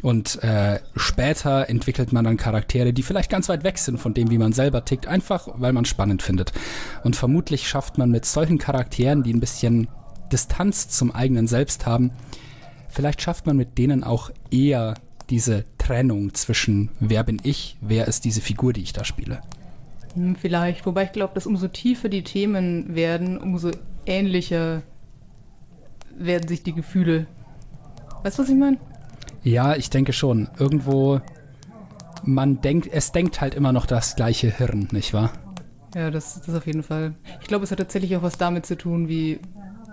[0.04, 4.30] Und äh, später entwickelt man dann Charaktere, die vielleicht ganz weit weg sind von dem,
[4.30, 6.52] wie man selber tickt, einfach weil man spannend findet.
[7.04, 9.88] Und vermutlich schafft man mit solchen Charakteren, die ein bisschen
[10.32, 12.12] Distanz zum eigenen Selbst haben,
[12.89, 14.95] vielleicht schafft man mit denen auch eher
[15.30, 19.41] diese Trennung zwischen wer bin ich, wer ist diese Figur, die ich da spiele.
[20.15, 23.71] Hm, vielleicht, wobei ich glaube, dass umso tiefer die Themen werden, umso
[24.06, 24.82] ähnlicher
[26.17, 27.28] werden sich die Gefühle.
[28.23, 28.78] Weißt du, was ich meine?
[29.43, 30.49] Ja, ich denke schon.
[30.58, 31.21] Irgendwo,
[32.23, 35.32] man denkt, es denkt halt immer noch das gleiche Hirn, nicht wahr?
[35.93, 37.13] Ja, das, das auf jeden Fall.
[37.41, 39.39] Ich glaube, es hat tatsächlich auch was damit zu tun, wie,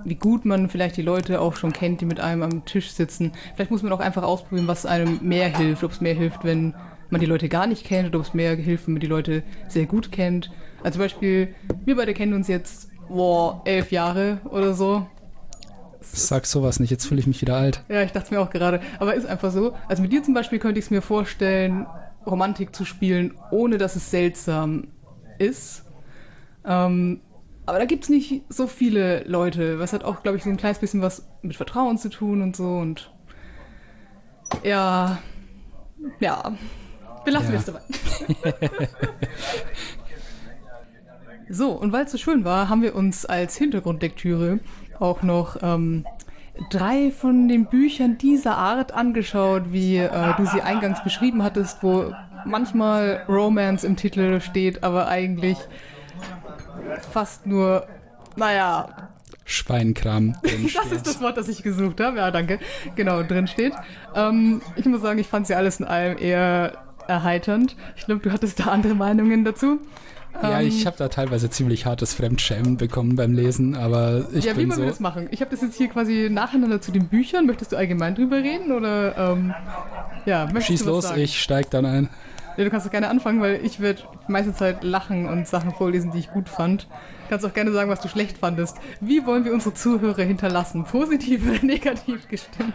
[0.04, 3.32] wie gut man vielleicht die Leute auch schon kennt, die mit einem am Tisch sitzen.
[3.54, 5.84] Vielleicht muss man auch einfach ausprobieren, was einem mehr hilft.
[5.84, 6.74] Ob es mehr hilft, wenn
[7.12, 9.42] man die Leute gar nicht kennt oder ob es mehr hilft, wenn man die Leute
[9.68, 10.50] sehr gut kennt.
[10.82, 15.06] Also zum Beispiel, wir beide kennen uns jetzt, boah, elf Jahre oder so.
[16.00, 17.84] Sag sowas nicht, jetzt fühle ich mich wieder alt.
[17.88, 18.80] Ja, ich dachte mir auch gerade.
[18.98, 19.74] Aber ist einfach so.
[19.86, 21.86] Also mit dir zum Beispiel könnte ich es mir vorstellen,
[22.26, 24.88] Romantik zu spielen, ohne dass es seltsam
[25.38, 25.84] ist.
[26.64, 27.20] Ähm,
[27.66, 29.78] aber da gibt es nicht so viele Leute.
[29.78, 32.56] Was hat auch, glaube ich, so ein kleines bisschen was mit Vertrauen zu tun und
[32.56, 32.76] so.
[32.78, 33.12] Und
[34.64, 35.18] ja,
[36.20, 36.52] ja,
[37.24, 37.52] belassen ja.
[37.52, 37.80] wir es dabei.
[41.50, 44.60] so, und weil es so schön war, haben wir uns als Hintergrundlektüre
[44.98, 46.04] auch noch ähm,
[46.70, 52.12] drei von den Büchern dieser Art angeschaut, wie äh, du sie eingangs beschrieben hattest, wo
[52.44, 55.58] manchmal Romance im Titel steht, aber eigentlich
[57.12, 57.86] fast nur,
[58.36, 58.88] naja.
[59.44, 60.36] Schweinkram.
[60.42, 62.18] das ist das Wort, das ich gesucht habe.
[62.18, 62.58] Ja, danke.
[62.94, 63.72] Genau, drin steht.
[64.14, 67.76] Ähm, ich muss sagen, ich fand sie alles in allem eher erheiternd.
[67.96, 69.80] Ich glaube, du hattest da andere Meinungen dazu.
[70.40, 74.54] Ja, ähm, ich habe da teilweise ziemlich hartes Fremdschämen bekommen beim Lesen, aber ich ja,
[74.54, 74.82] bin wie so...
[74.82, 75.28] wir das machen?
[75.30, 77.46] Ich habe das jetzt hier quasi nacheinander zu den Büchern.
[77.46, 79.54] Möchtest du allgemein drüber reden oder ähm,
[80.24, 81.20] ja, möchtest Schieß los, sagen?
[81.20, 82.08] ich steig dann ein.
[82.56, 86.12] Ja, du kannst auch gerne anfangen, weil ich werde meiste Zeit lachen und Sachen vorlesen,
[86.12, 86.82] die ich gut fand.
[86.84, 88.76] Du kannst auch gerne sagen, was du schlecht fandest.
[89.00, 90.84] Wie wollen wir unsere Zuhörer hinterlassen?
[90.84, 92.74] Positiv oder negativ gestimmt?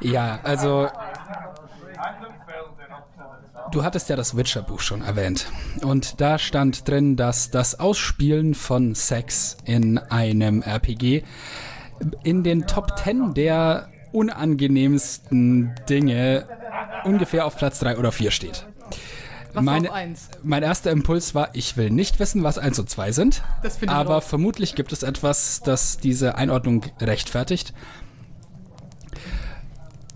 [0.00, 0.88] ja, also
[3.70, 5.46] Du hattest ja das Witcher-Buch schon erwähnt.
[5.82, 11.22] Und da stand drin, dass das Ausspielen von Sex in einem RPG
[12.22, 16.46] in den Top 10 der unangenehmsten Dinge
[17.04, 18.66] ungefähr auf Platz 3 oder 4 steht.
[19.52, 19.90] Meine?
[20.42, 23.42] Mein erster Impuls war, ich will nicht wissen, was 1 und 2 sind.
[23.86, 27.74] Aber vermutlich gibt es etwas, das diese Einordnung rechtfertigt.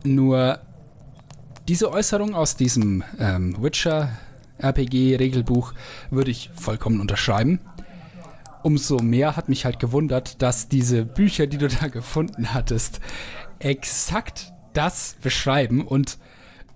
[0.04, 0.60] Nur
[1.72, 5.72] diese Äußerung aus diesem ähm, Witcher-RPG-Regelbuch
[6.11, 7.61] würde ich vollkommen unterschreiben.
[8.62, 13.00] Umso mehr hat mich halt gewundert, dass diese Bücher, die du da gefunden hattest,
[13.58, 16.18] exakt das beschreiben und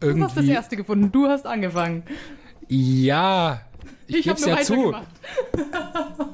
[0.01, 0.21] irgendwie.
[0.21, 2.03] Du hast das erste gefunden, du hast angefangen.
[2.67, 3.61] Ja,
[4.07, 4.95] ich, ich gebe es ja zu.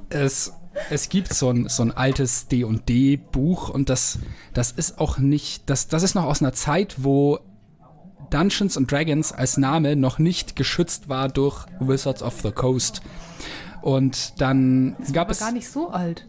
[0.09, 0.53] es,
[0.89, 4.21] es gibt so ein, so ein altes D&D-Buch und das,
[4.55, 7.41] das ist auch nicht, das, das ist noch aus einer Zeit, wo
[8.33, 13.03] Dungeons and Dragons als Name noch nicht geschützt war durch Wizards of the Coast.
[13.83, 15.41] Und dann Das gab war es.
[15.41, 16.27] gar nicht so alt.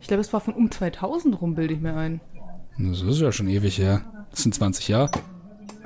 [0.00, 2.20] Ich glaube, es war von um 2000 rum, bilde ich mir ein.
[2.78, 4.02] Das ist ja schon ewig her.
[4.30, 5.10] Das sind 20 Jahre.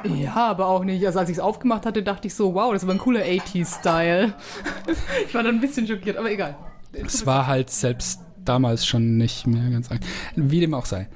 [0.05, 1.05] Ja, aber auch nicht.
[1.07, 3.23] Also als ich es aufgemacht hatte, dachte ich so, wow, das ist aber ein cooler
[3.23, 4.33] 80s-Style.
[5.27, 6.57] ich war dann ein bisschen schockiert, aber egal.
[6.93, 9.89] Es war halt selbst damals schon nicht mehr ganz.
[10.37, 11.09] Wie dem auch sei.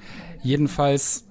[0.42, 1.26] Jedenfalls,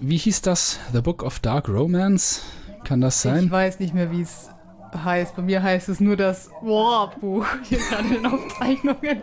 [0.00, 0.78] wie hieß das?
[0.92, 2.40] The Book of Dark Romance?
[2.84, 3.50] Kann das Ich sein?
[3.50, 4.48] weiß nicht mehr, wie es
[4.94, 5.34] heißt.
[5.34, 9.22] Bei mir heißt es nur das Boah-Buch hier gerade in den Aufzeichnungen.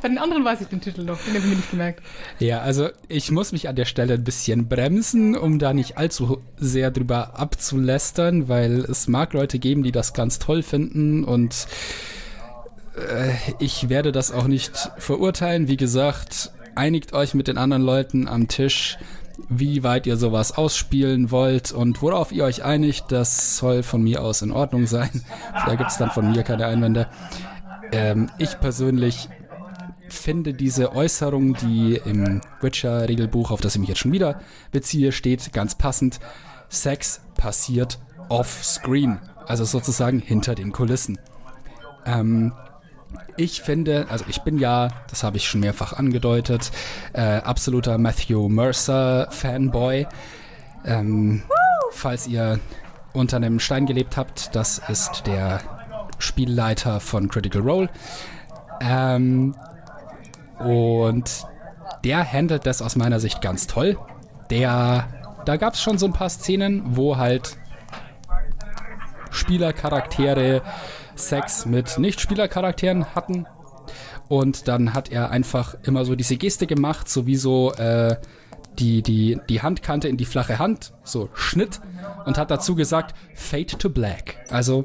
[0.00, 2.02] Bei den anderen weiß ich den Titel noch, den habe ich mir nicht gemerkt.
[2.38, 6.40] Ja, also ich muss mich an der Stelle ein bisschen bremsen, um da nicht allzu
[6.56, 11.66] sehr drüber abzulästern, weil es mag Leute geben, die das ganz toll finden und
[12.96, 15.66] äh, ich werde das auch nicht verurteilen.
[15.66, 18.98] Wie gesagt, einigt euch mit den anderen Leuten am Tisch,
[19.48, 24.22] wie weit ihr sowas ausspielen wollt und worauf ihr euch einigt, das soll von mir
[24.22, 25.22] aus in Ordnung sein.
[25.66, 27.08] Da gibt es dann von mir keine Einwände.
[27.92, 29.28] Ähm, ich persönlich
[30.08, 34.40] finde diese Äußerung, die im Witcher-Regelbuch, auf das ich mich jetzt schon wieder
[34.72, 36.18] beziehe, steht ganz passend.
[36.68, 37.98] Sex passiert
[38.28, 41.18] off-screen, also sozusagen hinter den Kulissen.
[42.04, 42.52] Ähm,
[43.36, 46.70] ich finde, also ich bin ja, das habe ich schon mehrfach angedeutet,
[47.12, 50.06] äh, absoluter Matthew Mercer Fanboy.
[50.84, 51.42] Ähm,
[51.92, 52.58] falls ihr
[53.12, 55.60] unter einem Stein gelebt habt, das ist der
[56.18, 57.88] Spielleiter von Critical Role.
[58.80, 59.54] Ähm,
[60.58, 61.46] und
[62.04, 63.98] der handelt das aus meiner Sicht ganz toll.
[64.50, 65.08] Der,
[65.44, 67.56] da gab es schon so ein paar Szenen, wo halt
[69.30, 70.62] Spielercharaktere
[71.18, 73.46] Sex mit Nicht-Spielercharakteren hatten.
[74.28, 78.16] Und dann hat er einfach immer so diese Geste gemacht, so wie so äh,
[78.78, 81.80] die, die, die Handkante in die flache Hand, so Schnitt,
[82.26, 84.36] und hat dazu gesagt, Fade to Black.
[84.50, 84.84] Also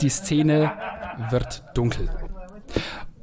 [0.00, 0.72] die Szene
[1.30, 2.08] wird dunkel.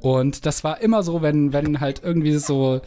[0.00, 2.80] Und das war immer so, wenn, wenn halt irgendwie so.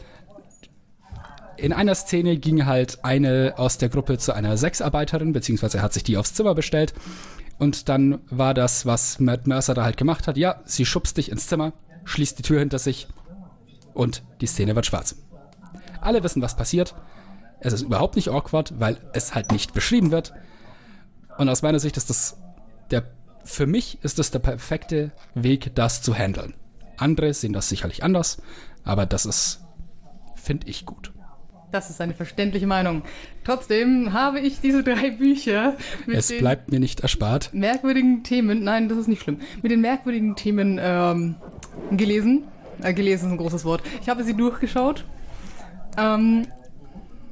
[1.58, 6.02] In einer Szene ging halt eine aus der Gruppe zu einer Sexarbeiterin, beziehungsweise hat sich
[6.02, 6.94] die aufs Zimmer bestellt.
[7.62, 10.36] Und dann war das, was Matt Mercer da halt gemacht hat.
[10.36, 11.72] Ja, sie schubst dich ins Zimmer,
[12.04, 13.06] schließt die Tür hinter sich
[13.94, 15.14] und die Szene wird schwarz.
[16.00, 16.96] Alle wissen, was passiert.
[17.60, 20.34] Es ist überhaupt nicht awkward, weil es halt nicht beschrieben wird.
[21.38, 22.36] Und aus meiner Sicht ist das
[22.90, 23.04] der,
[23.44, 26.54] für mich ist das der perfekte Weg, das zu handeln.
[26.96, 28.42] Andere sehen das sicherlich anders,
[28.82, 29.60] aber das ist,
[30.34, 31.11] finde ich gut.
[31.72, 33.02] Das ist eine verständliche Meinung.
[33.44, 37.50] Trotzdem habe ich diese drei Bücher mit Es den bleibt mir nicht erspart.
[37.54, 41.34] merkwürdigen Themen, nein, das ist nicht schlimm, mit den merkwürdigen Themen ähm,
[41.92, 42.44] gelesen.
[42.82, 43.82] Äh, gelesen ist ein großes Wort.
[44.02, 45.04] Ich habe sie durchgeschaut.
[45.96, 46.46] Ähm,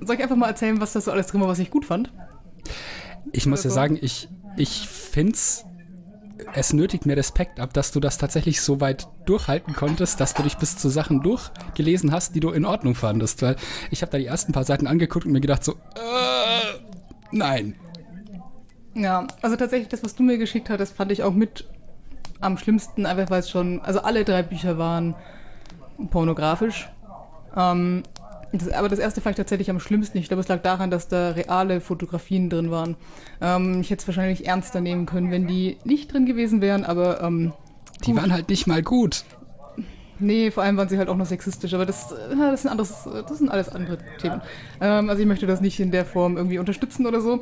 [0.01, 2.11] soll ich einfach mal erzählen, was da so alles drin war, was ich gut fand?
[3.33, 5.65] Ich muss ja Also- sagen, ich, ich finde es,
[6.55, 10.43] es nötigt mir Respekt ab, dass du das tatsächlich so weit durchhalten konntest, dass du
[10.43, 13.43] dich bis zu Sachen durchgelesen hast, die du in Ordnung fandest.
[13.43, 13.57] Weil
[13.91, 16.79] ich habe da die ersten paar Seiten angeguckt und mir gedacht so, äh,
[17.31, 17.77] nein.
[18.95, 21.69] Ja, also tatsächlich das, was du mir geschickt hattest, fand ich auch mit
[22.41, 25.15] am schlimmsten, einfach weil es schon, also alle drei Bücher waren
[26.11, 26.89] pornografisch.
[27.57, 28.03] Ähm,
[28.53, 30.19] das, aber das erste fand ich tatsächlich am schlimmsten.
[30.19, 32.97] Ich glaube, es lag daran, dass da reale Fotografien drin waren.
[33.41, 37.23] Ähm, ich hätte es wahrscheinlich ernster nehmen können, wenn die nicht drin gewesen wären, aber
[37.23, 37.53] ähm,
[38.07, 39.25] Die waren halt nicht mal gut.
[40.23, 43.09] Nee, vor allem waren sie halt auch noch sexistisch, aber das, äh, das, sind, anderes,
[43.27, 44.43] das sind alles andere Themen.
[44.81, 47.41] Ähm, also ich möchte das nicht in der Form irgendwie unterstützen oder so.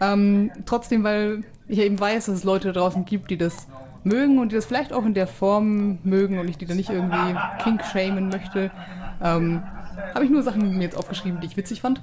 [0.00, 3.66] Ähm, trotzdem, weil ich ja eben weiß, dass es Leute da draußen gibt, die das
[4.04, 6.90] mögen und die das vielleicht auch in der Form mögen und ich die da nicht
[6.90, 8.70] irgendwie kink-shamen möchte,
[9.22, 9.62] ähm,
[10.14, 12.02] habe ich nur Sachen mir jetzt aufgeschrieben, die ich witzig fand.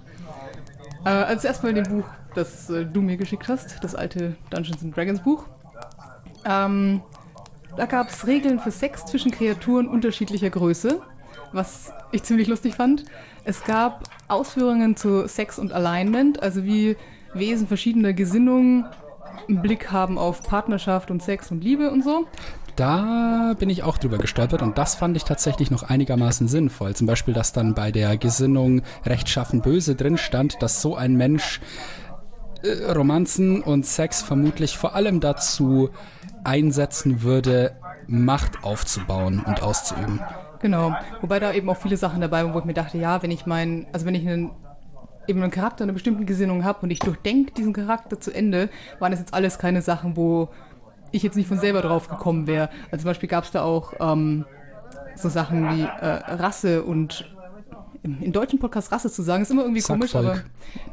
[1.05, 4.95] Äh, also erstmal dem Buch, das äh, du mir geschickt hast, das alte Dungeons and
[4.95, 5.45] Dragons Buch.
[6.45, 7.01] Ähm,
[7.77, 11.01] da gab es Regeln für Sex zwischen Kreaturen unterschiedlicher Größe,
[11.51, 13.05] was ich ziemlich lustig fand.
[13.43, 16.95] Es gab Ausführungen zu Sex und Alignment, also wie
[17.33, 18.85] Wesen verschiedener Gesinnungen
[19.47, 22.25] einen Blick haben auf Partnerschaft und Sex und Liebe und so.
[22.75, 26.93] Da bin ich auch drüber gestolpert und das fand ich tatsächlich noch einigermaßen sinnvoll.
[26.93, 31.61] Zum Beispiel, dass dann bei der Gesinnung rechtschaffen böse drin stand, dass so ein Mensch
[32.63, 35.89] äh, Romanzen und Sex vermutlich vor allem dazu
[36.43, 37.75] einsetzen würde,
[38.07, 40.21] Macht aufzubauen und auszuüben.
[40.59, 40.93] Genau.
[41.21, 43.45] Wobei da eben auch viele Sachen dabei waren, wo ich mir dachte, ja, wenn ich
[43.45, 44.51] meinen, also wenn ich einen
[45.27, 49.11] eben einen Charakter einer bestimmten Gesinnung habe und ich durchdenke diesen Charakter zu Ende, waren
[49.11, 50.49] das jetzt alles keine Sachen, wo
[51.15, 52.69] ich jetzt nicht von selber drauf gekommen wäre.
[52.91, 54.45] Also zum Beispiel gab es da auch ähm,
[55.15, 57.29] so Sachen wie äh, Rasse und
[58.03, 60.41] im, in deutschen Podcast Rasse zu sagen, ist immer irgendwie Sag komisch, aber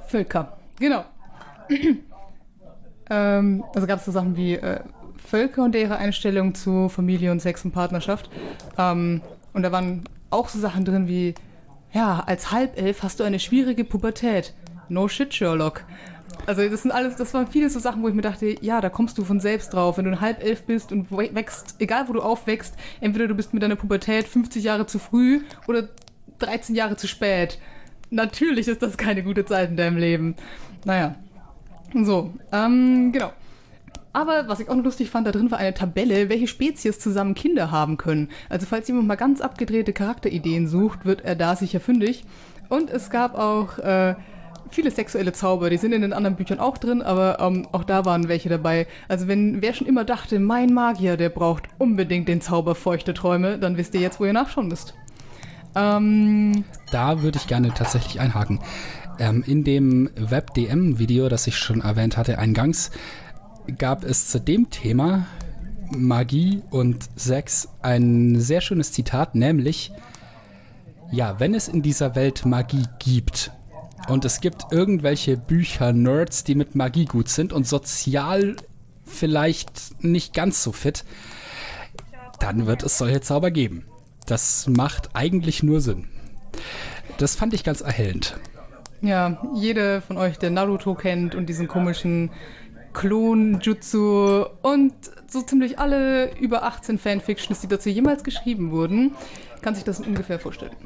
[0.07, 0.57] Völker.
[0.79, 1.05] Genau.
[3.11, 4.81] ähm, also gab es so Sachen wie äh,
[5.25, 8.31] Völker und ihre Einstellung zu Familie und Sex und Partnerschaft.
[8.79, 9.21] Ähm,
[9.53, 11.35] und da waren auch so Sachen drin wie,
[11.93, 14.55] ja, als Halbelf hast du eine schwierige Pubertät.
[14.89, 15.85] No shit, Sherlock.
[16.47, 18.89] Also das sind alles, das waren viele so Sachen, wo ich mir dachte, ja, da
[18.89, 19.99] kommst du von selbst drauf.
[19.99, 23.63] Wenn du ein Halbelf bist und wächst, egal wo du aufwächst, entweder du bist mit
[23.63, 25.89] deiner Pubertät 50 Jahre zu früh oder
[26.39, 27.59] 13 Jahre zu spät.
[28.11, 30.37] Natürlich ist das keine gute Zeit in deinem Leben.
[30.85, 31.15] Naja.
[31.95, 33.33] So, ähm, genau.
[34.13, 37.35] Aber was ich auch noch lustig fand, da drin war eine Tabelle, welche Spezies zusammen
[37.35, 38.29] Kinder haben können.
[38.51, 42.25] Also falls jemand mal ganz abgedrehte Charakterideen sucht, wird er da sicher fündig.
[42.69, 44.15] Und es gab auch äh,
[44.75, 48.05] viele sexuelle Zauber, die sind in den anderen Büchern auch drin, aber ähm, auch da
[48.05, 48.87] waren welche dabei.
[49.09, 53.59] Also wenn wer schon immer dachte, mein Magier, der braucht unbedingt den Zauber feuchte Träume,
[53.59, 54.95] dann wisst ihr jetzt, wo ihr nachschauen müsst.
[55.75, 58.61] Ähm, Da würde ich gerne tatsächlich einhaken.
[59.19, 62.91] Ähm, in dem WebDM-Video, das ich schon erwähnt hatte, eingangs,
[63.79, 65.27] gab es zu dem Thema
[65.91, 69.93] Magie und Sex ein sehr schönes Zitat, nämlich,
[71.11, 73.53] ja, wenn es in dieser Welt Magie gibt
[74.09, 78.57] und es gibt irgendwelche Bücher-Nerds, die mit Magie gut sind und sozial
[79.05, 81.05] vielleicht nicht ganz so fit,
[82.41, 83.85] dann wird es solche Zauber geben.
[84.27, 86.09] Das macht eigentlich nur Sinn.
[87.19, 88.37] Das fand ich ganz erhellend.
[89.01, 92.31] Ja, jeder von euch, der Naruto kennt und diesen komischen
[92.93, 94.95] Klon-Jutsu und
[95.27, 99.13] so ziemlich alle über 18 Fanfictions, die dazu jemals geschrieben wurden,
[99.61, 100.77] kann sich das ungefähr vorstellen.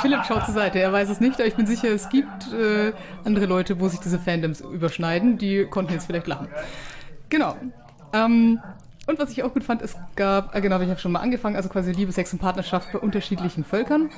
[0.00, 2.92] Philipp schaut zur Seite, er weiß es nicht, aber ich bin sicher, es gibt äh,
[3.24, 6.48] andere Leute, wo sich diese Fandoms überschneiden, die konnten jetzt vielleicht lachen.
[7.28, 7.56] Genau.
[8.12, 8.60] Ähm,
[9.06, 11.56] und was ich auch gut fand, es gab, äh, genau, ich habe schon mal angefangen,
[11.56, 14.10] also quasi Liebe, Sex und Partnerschaft bei unterschiedlichen Völkern.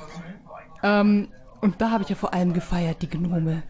[0.83, 1.29] Ähm,
[1.61, 3.61] und da habe ich ja vor allem gefeiert, die Gnome.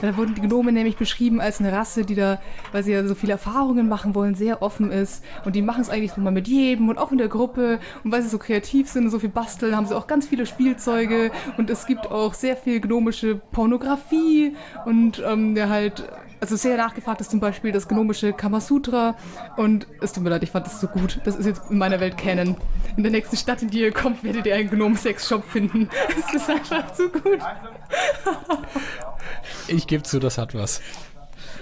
[0.00, 3.16] Da wurden die Gnome nämlich beschrieben als eine Rasse, die da, weil sie ja so
[3.16, 5.24] viele Erfahrungen machen wollen, sehr offen ist.
[5.44, 7.80] Und die machen es eigentlich so mal mit jedem und auch in der Gruppe.
[8.04, 10.46] Und weil sie so kreativ sind und so viel basteln, haben sie auch ganz viele
[10.46, 11.32] Spielzeuge.
[11.56, 14.54] Und es gibt auch sehr viel gnomische Pornografie.
[14.86, 16.04] Und ähm, ja halt,
[16.40, 19.14] also sehr nachgefragt ist zum Beispiel das gnomische Kamasutra.
[19.56, 21.20] Und es tut mir leid, ich fand das so gut.
[21.24, 22.56] Das ist jetzt in meiner Welt Canon.
[22.96, 25.88] In der nächsten Stadt, in die ihr kommt, werdet ihr einen Gnome-Sex-Shop finden.
[26.18, 27.38] Es ist einfach zu gut.
[29.68, 30.80] Ich gebe zu, das hat was.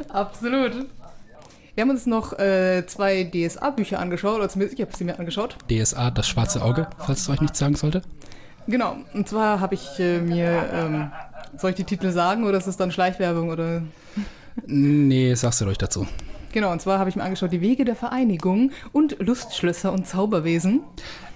[0.09, 0.87] Absolut.
[1.75, 5.57] Wir haben uns noch äh, zwei DSA-Bücher angeschaut, oder zumindest ich habe sie mir angeschaut.
[5.71, 8.03] DSA, das schwarze Auge, falls es euch nichts sagen sollte.
[8.67, 11.13] Genau, und zwar habe ich äh, mir, ähm,
[11.57, 13.83] soll ich die Titel sagen oder ist es dann Schleichwerbung oder?
[14.67, 16.07] Nee, sagst du ruhig dazu.
[16.53, 20.81] Genau, und zwar habe ich mir angeschaut Die Wege der Vereinigung und Lustschlösser und Zauberwesen.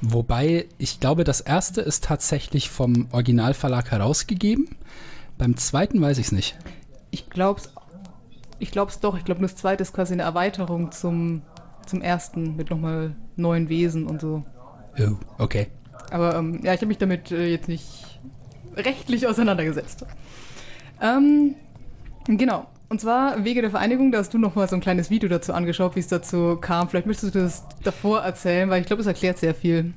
[0.00, 4.76] Wobei, ich glaube, das erste ist tatsächlich vom Originalverlag herausgegeben.
[5.36, 6.56] Beim zweiten weiß ich es nicht.
[7.10, 7.70] Ich glaub's,
[8.58, 11.42] ich glaub's doch, ich glaube das zweite ist quasi eine Erweiterung zum,
[11.86, 14.44] zum ersten mit nochmal neuen Wesen und so.
[14.98, 15.66] Oh, okay.
[16.10, 18.20] Aber ähm, ja, ich habe mich damit äh, jetzt nicht
[18.76, 20.06] rechtlich auseinandergesetzt.
[21.00, 21.54] Ähm,
[22.26, 22.66] genau.
[22.92, 25.54] Und zwar Wege der Vereinigung, da hast du noch mal so ein kleines Video dazu
[25.54, 26.90] angeschaut, wie es dazu kam.
[26.90, 29.94] Vielleicht möchtest du das davor erzählen, weil ich glaube, es erklärt sehr viel.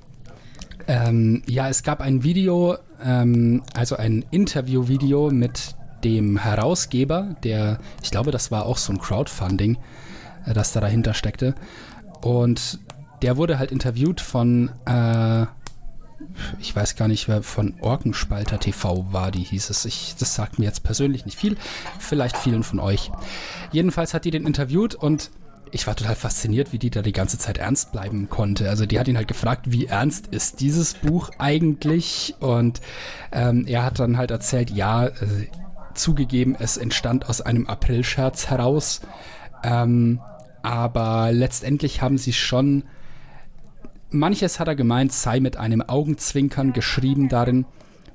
[0.87, 8.11] Ähm, ja, es gab ein Video, ähm, also ein Interview-Video mit dem Herausgeber, der, ich
[8.11, 9.77] glaube, das war auch so ein Crowdfunding,
[10.45, 11.53] äh, das da dahinter steckte.
[12.21, 12.79] Und
[13.21, 15.45] der wurde halt interviewt von, äh,
[16.59, 19.85] ich weiß gar nicht, wer von Orkenspalter TV war, die hieß es.
[19.85, 21.57] Ich, das sagt mir jetzt persönlich nicht viel,
[21.99, 23.11] vielleicht vielen von euch.
[23.71, 25.31] Jedenfalls hat die den interviewt und
[25.71, 28.69] ich war total fasziniert, wie die da die ganze Zeit ernst bleiben konnte.
[28.69, 32.35] Also die hat ihn halt gefragt, wie ernst ist dieses Buch eigentlich?
[32.39, 32.81] Und
[33.31, 35.11] ähm, er hat dann halt erzählt, ja, äh,
[35.93, 39.01] zugegeben, es entstand aus einem Aprilscherz heraus.
[39.63, 40.21] Ähm,
[40.61, 42.83] aber letztendlich haben sie schon,
[44.15, 47.65] manches hat er gemeint, sei mit einem Augenzwinkern geschrieben darin,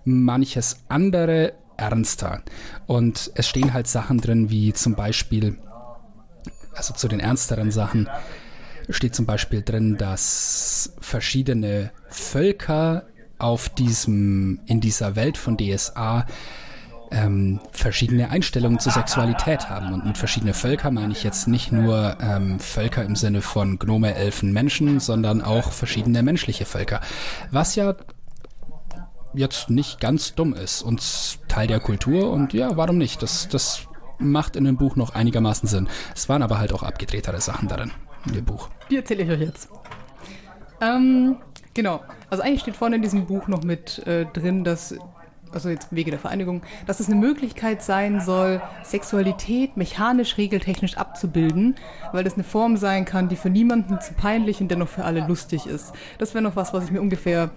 [0.04, 2.42] manches andere ernster.
[2.86, 5.58] Und es stehen halt Sachen drin, wie zum Beispiel,
[6.74, 8.08] also zu den ernsteren Sachen,
[8.88, 13.04] steht zum Beispiel drin, dass verschiedene Völker
[13.38, 16.26] auf diesem, in dieser Welt von DSA
[17.10, 19.92] ähm, verschiedene Einstellungen zur Sexualität haben.
[19.92, 24.14] Und mit verschiedene Völker meine ich jetzt nicht nur ähm, Völker im Sinne von Gnome,
[24.14, 27.00] Elfen, Menschen, sondern auch verschiedene menschliche Völker.
[27.50, 27.94] Was ja
[29.32, 33.22] jetzt nicht ganz dumm ist und Teil der Kultur und ja, warum nicht?
[33.22, 33.86] Das, das
[34.18, 35.88] macht in dem Buch noch einigermaßen Sinn.
[36.14, 37.92] Es waren aber halt auch abgedrehtere Sachen darin,
[38.26, 38.68] in dem Buch.
[38.90, 39.68] Die erzähle ich euch jetzt.
[40.80, 41.36] Ähm,
[41.74, 42.00] Genau.
[42.28, 44.94] Also eigentlich steht vorne in diesem Buch noch mit äh, drin, dass,
[45.52, 51.76] also jetzt Wege der Vereinigung, dass es eine Möglichkeit sein soll, Sexualität mechanisch, regeltechnisch abzubilden,
[52.12, 55.26] weil das eine Form sein kann, die für niemanden zu peinlich und dennoch für alle
[55.26, 55.92] lustig ist.
[56.18, 57.50] Das wäre noch was, was ich mir ungefähr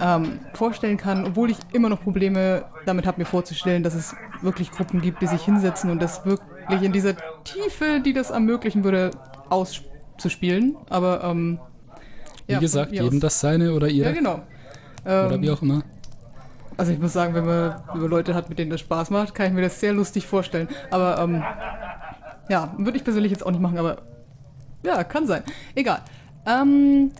[0.00, 4.70] ähm, vorstellen kann, obwohl ich immer noch Probleme damit habe, mir vorzustellen, dass es wirklich
[4.70, 9.10] Gruppen gibt, die sich hinsetzen und das wirklich in dieser Tiefe, die das ermöglichen würde,
[9.50, 10.76] auszuspielen.
[10.88, 11.58] Aber ähm,
[12.46, 14.08] Wie ja, von gesagt, jedem das seine oder ihre.
[14.08, 14.42] Ja, genau.
[15.04, 15.82] Oder Ähm, wie auch immer.
[16.80, 19.46] Also ich muss sagen, wenn man über Leute hat, mit denen das Spaß macht, kann
[19.46, 20.68] ich mir das sehr lustig vorstellen.
[20.90, 21.42] Aber ähm,
[22.48, 23.98] ja, würde ich persönlich jetzt auch nicht machen, aber
[24.82, 25.42] ja, kann sein.
[25.74, 26.00] Egal.
[26.46, 27.12] Ähm,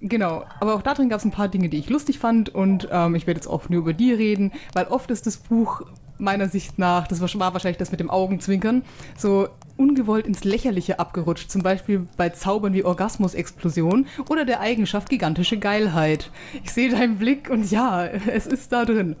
[0.00, 2.88] genau, aber auch da drin gab es ein paar Dinge, die ich lustig fand und
[2.90, 5.82] ähm, ich werde jetzt auch nur über die reden, weil oft ist das Buch
[6.18, 8.82] meiner Sicht nach, das war war wahrscheinlich das mit dem Augenzwinkern,
[9.16, 9.48] so
[9.78, 11.50] ungewollt ins Lächerliche abgerutscht.
[11.50, 16.30] Zum Beispiel bei Zaubern wie Orgasmusexplosion oder der Eigenschaft gigantische Geilheit.
[16.64, 19.16] Ich sehe deinen Blick und ja, es ist da drin.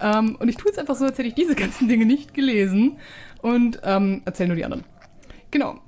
[0.00, 2.96] Ähm, und ich tue es einfach so, als hätte ich diese ganzen Dinge nicht gelesen
[3.42, 4.84] und ähm, erzähle nur die anderen.
[5.50, 5.80] Genau.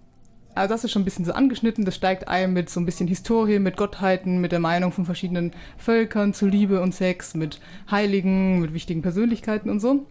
[0.55, 1.85] Also das ist schon ein bisschen so angeschnitten.
[1.85, 5.53] Das steigt ein mit so ein bisschen Historie, mit Gottheiten, mit der Meinung von verschiedenen
[5.79, 7.61] Völkern zu Liebe und Sex, mit
[7.91, 10.07] Heiligen, mit wichtigen Persönlichkeiten und so.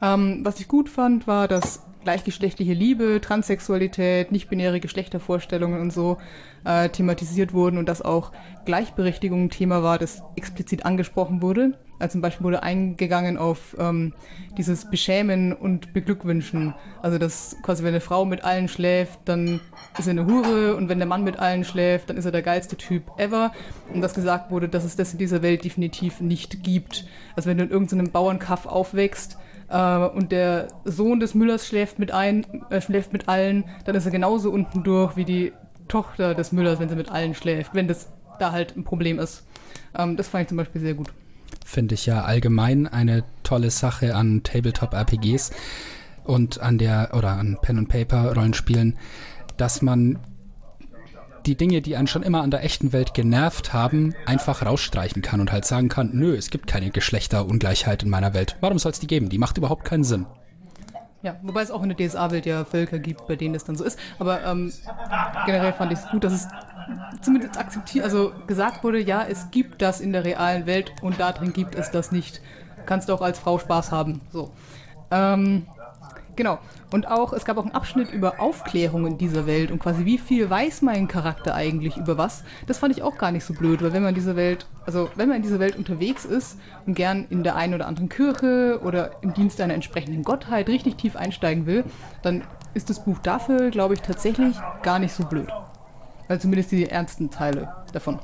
[0.00, 6.16] Ähm, was ich gut fand, war, dass gleichgeschlechtliche Liebe, Transsexualität, nicht-binäre Geschlechtervorstellungen und so
[6.64, 8.32] äh, thematisiert wurden und dass auch
[8.64, 11.74] Gleichberechtigung ein Thema war, das explizit angesprochen wurde.
[11.98, 14.14] Also zum Beispiel wurde eingegangen auf ähm,
[14.56, 16.72] dieses Beschämen und Beglückwünschen.
[17.02, 19.60] Also dass quasi, wenn eine Frau mit allen schläft, dann
[19.98, 22.40] ist er eine Hure und wenn der Mann mit allen schläft, dann ist er der
[22.40, 23.52] geilste Typ ever.
[23.92, 27.04] Und dass gesagt wurde, dass es das in dieser Welt definitiv nicht gibt.
[27.36, 29.36] Also wenn du in irgendeinem Bauernkaff aufwächst,
[29.68, 34.06] äh, und der Sohn des Müllers schläft mit, ein, äh, schläft mit allen, dann ist
[34.06, 35.52] er genauso unten durch wie die
[35.88, 38.08] Tochter des Müllers, wenn sie mit allen schläft, wenn das
[38.38, 39.44] da halt ein Problem ist.
[39.96, 41.08] Ähm, das fand ich zum Beispiel sehr gut.
[41.64, 45.50] Finde ich ja allgemein eine tolle Sache an Tabletop-RPGs
[46.24, 48.96] und an der, oder an Pen-and-Paper-Rollenspielen,
[49.56, 50.18] dass man
[51.48, 55.40] die Dinge, die einen schon immer an der echten Welt genervt haben, einfach rausstreichen kann
[55.40, 58.56] und halt sagen kann, nö, es gibt keine Geschlechterungleichheit in meiner Welt.
[58.60, 59.30] Warum soll es die geben?
[59.30, 60.26] Die macht überhaupt keinen Sinn.
[61.22, 63.84] Ja, wobei es auch in der DSA-Welt ja Völker gibt, bei denen das dann so
[63.84, 63.98] ist.
[64.18, 64.72] Aber ähm,
[65.46, 66.48] generell fand ich es gut, dass es
[67.22, 71.32] zumindest akzeptiert, also gesagt wurde, ja, es gibt das in der realen Welt und da
[71.32, 72.42] drin gibt es das nicht.
[72.84, 74.20] Kannst du auch als Frau Spaß haben.
[74.30, 74.52] So.
[75.10, 75.66] Ähm,
[76.36, 76.58] genau.
[76.90, 80.16] Und auch, es gab auch einen Abschnitt über Aufklärung in dieser Welt und quasi wie
[80.16, 82.44] viel weiß mein Charakter eigentlich über was.
[82.66, 85.28] Das fand ich auch gar nicht so blöd, weil wenn man diese Welt, also wenn
[85.28, 89.10] man in dieser Welt unterwegs ist und gern in der einen oder anderen Kirche oder
[89.20, 91.84] im Dienst einer entsprechenden Gottheit richtig tief einsteigen will,
[92.22, 95.48] dann ist das Buch dafür, glaube ich, tatsächlich gar nicht so blöd.
[96.26, 98.18] Also zumindest die ernsten Teile davon.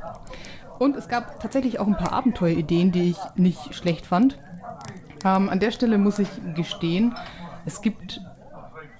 [0.78, 4.38] Und es gab tatsächlich auch ein paar Abenteuerideen, die ich nicht schlecht fand.
[5.24, 7.14] Ähm, an der Stelle muss ich gestehen,
[7.66, 8.20] es gibt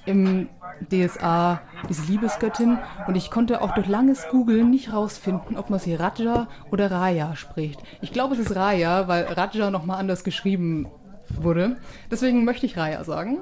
[0.07, 0.49] im
[0.91, 5.95] DSA diese Liebesgöttin und ich konnte auch durch langes Googeln nicht rausfinden, ob man sie
[5.95, 7.81] Raja oder Raya spricht.
[8.01, 10.89] Ich glaube, es ist Raya, weil Raja nochmal anders geschrieben
[11.29, 11.77] wurde.
[12.11, 13.39] Deswegen möchte ich Raya sagen.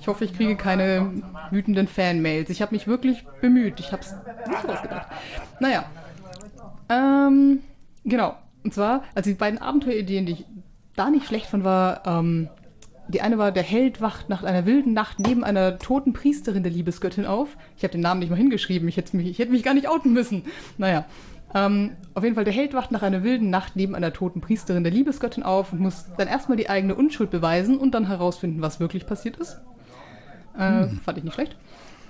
[0.00, 2.50] Ich hoffe, ich kriege keine wütenden Fanmails.
[2.50, 3.78] Ich habe mich wirklich bemüht.
[3.78, 4.12] Ich habe es
[4.48, 5.06] nicht rausgedacht.
[5.60, 5.84] Naja.
[6.88, 7.60] Ähm,
[8.04, 8.36] genau.
[8.64, 10.46] Und zwar, also die beiden Abenteuerideen, die ich
[10.96, 12.48] da nicht schlecht fand, war, ähm,
[13.08, 16.72] die eine war, der Held wacht nach einer wilden Nacht neben einer toten Priesterin der
[16.72, 17.56] Liebesgöttin auf.
[17.76, 19.88] Ich habe den Namen nicht mal hingeschrieben, ich hätte mich, ich hätte mich gar nicht
[19.88, 20.44] outen müssen.
[20.78, 21.04] Naja.
[21.54, 24.84] Ähm, auf jeden Fall, der Held wacht nach einer wilden Nacht neben einer toten Priesterin
[24.84, 28.80] der Liebesgöttin auf und muss dann erstmal die eigene Unschuld beweisen und dann herausfinden, was
[28.80, 29.60] wirklich passiert ist.
[30.56, 31.56] Äh, Fand ich nicht schlecht.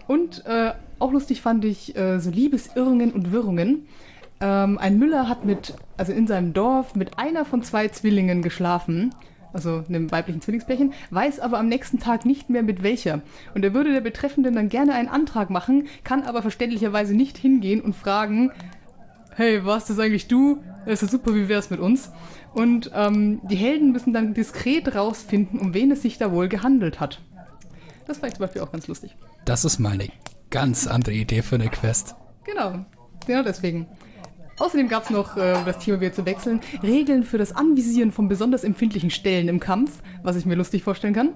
[0.06, 3.86] Und äh, auch lustig fand ich äh, so Liebesirrungen und Wirrungen.
[4.40, 9.14] Ähm, ein Müller hat mit, also in seinem Dorf, mit einer von zwei Zwillingen geschlafen,
[9.52, 13.22] also einem weiblichen Zwillingspärchen, weiß aber am nächsten Tag nicht mehr mit welcher.
[13.54, 17.80] Und er würde der Betreffenden dann gerne einen Antrag machen, kann aber verständlicherweise nicht hingehen
[17.80, 18.50] und fragen,
[19.34, 20.62] hey, warst das eigentlich du?
[20.86, 22.10] Das ist super, wie wär's mit uns?
[22.54, 27.00] Und ähm, die Helden müssen dann diskret rausfinden, um wen es sich da wohl gehandelt
[27.00, 27.20] hat.
[28.06, 29.16] Das fand ich zum Beispiel auch ganz lustig.
[29.44, 30.08] Das ist mal eine
[30.50, 32.14] ganz andere Idee für eine Quest.
[32.44, 32.84] Genau,
[33.26, 33.86] genau deswegen.
[34.58, 38.12] Außerdem gab es noch, äh, um das Thema wieder zu wechseln, Regeln für das Anvisieren
[38.12, 41.30] von besonders empfindlichen Stellen im Kampf, was ich mir lustig vorstellen kann.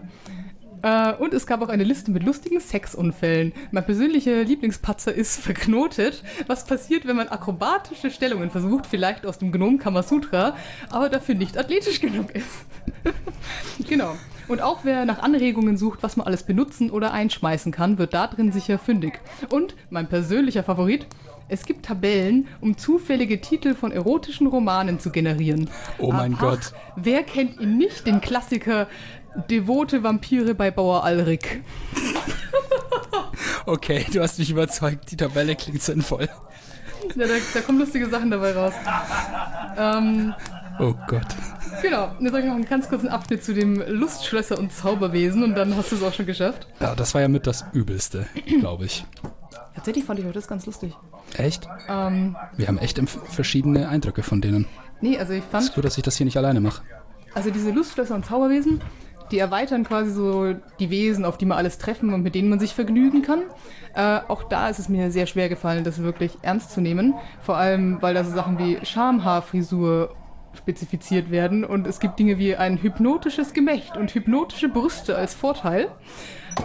[0.82, 3.52] Äh, und es gab auch eine Liste mit lustigen Sexunfällen.
[3.72, 6.22] Mein persönlicher Lieblingspatzer ist verknotet.
[6.46, 10.56] Was passiert, wenn man akrobatische Stellungen versucht, vielleicht aus dem Gnom Kamasutra,
[10.90, 12.66] aber dafür nicht athletisch genug ist?
[13.88, 14.14] genau.
[14.48, 18.28] Und auch wer nach Anregungen sucht, was man alles benutzen oder einschmeißen kann, wird da
[18.28, 19.20] drin sicher fündig.
[19.50, 21.06] Und mein persönlicher Favorit,
[21.48, 25.70] Es gibt Tabellen, um zufällige Titel von erotischen Romanen zu generieren.
[25.98, 26.72] Oh mein Ach, Gott.
[26.96, 28.88] Wer kennt ihn nicht, den Klassiker
[29.50, 31.62] Devote Vampire bei Bauer Alrik?
[33.66, 35.10] Okay, du hast mich überzeugt.
[35.10, 36.28] Die Tabelle klingt sinnvoll.
[37.16, 38.72] Ja, da, da kommen lustige Sachen dabei raus.
[39.76, 40.32] Ähm,
[40.78, 41.26] Oh Gott.
[41.82, 45.54] genau, jetzt sage ich noch einen ganz kurzen Abschnitt zu dem Lustschlösser und Zauberwesen und
[45.54, 46.66] dann hast du es auch schon geschafft.
[46.80, 48.26] Ja, das war ja mit das Übelste,
[48.60, 49.04] glaube ich.
[49.76, 50.94] Tatsächlich fand ich auch das ganz lustig.
[51.36, 51.68] Echt?
[51.88, 54.66] Ähm, Wir haben echt verschiedene Eindrücke von denen.
[55.00, 56.82] nee, also ich fand, Ist gut, dass ich das hier nicht alleine mache.
[57.34, 58.80] Also diese Lustschlösser und Zauberwesen,
[59.30, 62.58] die erweitern quasi so die Wesen, auf die man alles treffen und mit denen man
[62.58, 63.42] sich vergnügen kann.
[63.94, 67.14] Äh, auch da ist es mir sehr schwer gefallen, das wirklich ernst zu nehmen.
[67.42, 70.14] Vor allem, weil da so Sachen wie Schamhaarfrisur
[70.54, 75.88] spezifiziert werden und es gibt Dinge wie ein hypnotisches Gemächt und hypnotische Brüste als Vorteil.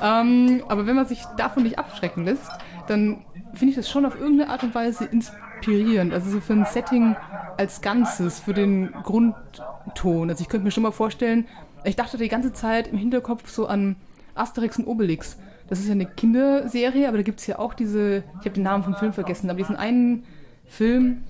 [0.02, 2.50] Ähm, aber wenn man sich davon nicht abschrecken lässt,
[2.92, 6.14] dann finde ich das schon auf irgendeine Art und Weise inspirierend.
[6.14, 7.16] Also so für ein Setting
[7.58, 10.30] als Ganzes, für den Grundton.
[10.30, 11.48] Also ich könnte mir schon mal vorstellen,
[11.84, 13.96] ich dachte die ganze Zeit im Hinterkopf so an
[14.36, 15.38] Asterix und Obelix.
[15.68, 18.64] Das ist ja eine Kinderserie, aber da gibt es ja auch diese, ich habe den
[18.64, 20.26] Namen vom Film vergessen, aber diesen einen
[20.68, 21.24] Film,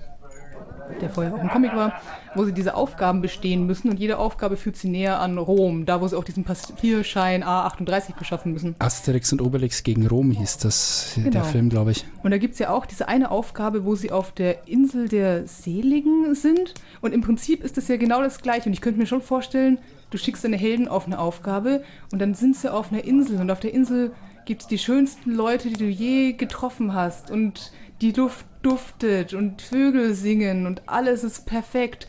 [1.00, 2.00] der vorher auch ein Comic war,
[2.34, 6.00] wo sie diese Aufgaben bestehen müssen und jede Aufgabe führt sie näher an Rom, da
[6.00, 8.74] wo sie auch diesen Papierschein A38 beschaffen müssen.
[8.78, 11.44] Asterix und Obelix gegen Rom hieß das, der Genau.
[11.44, 12.04] Film, glaube ich.
[12.22, 15.46] Und da gibt es ja auch diese eine Aufgabe, wo sie auf der Insel der
[15.46, 16.74] Seligen sind.
[17.00, 18.66] Und im Prinzip ist das ja genau das Gleiche.
[18.68, 19.78] Und ich könnte mir schon vorstellen,
[20.10, 23.40] du schickst deine Helden auf eine Aufgabe und dann sind sie auf einer Insel.
[23.40, 24.12] Und auf der Insel
[24.44, 27.30] gibt es die schönsten Leute, die du je getroffen hast.
[27.30, 27.72] Und
[28.02, 32.08] die Luft duftet und Vögel singen und alles ist perfekt.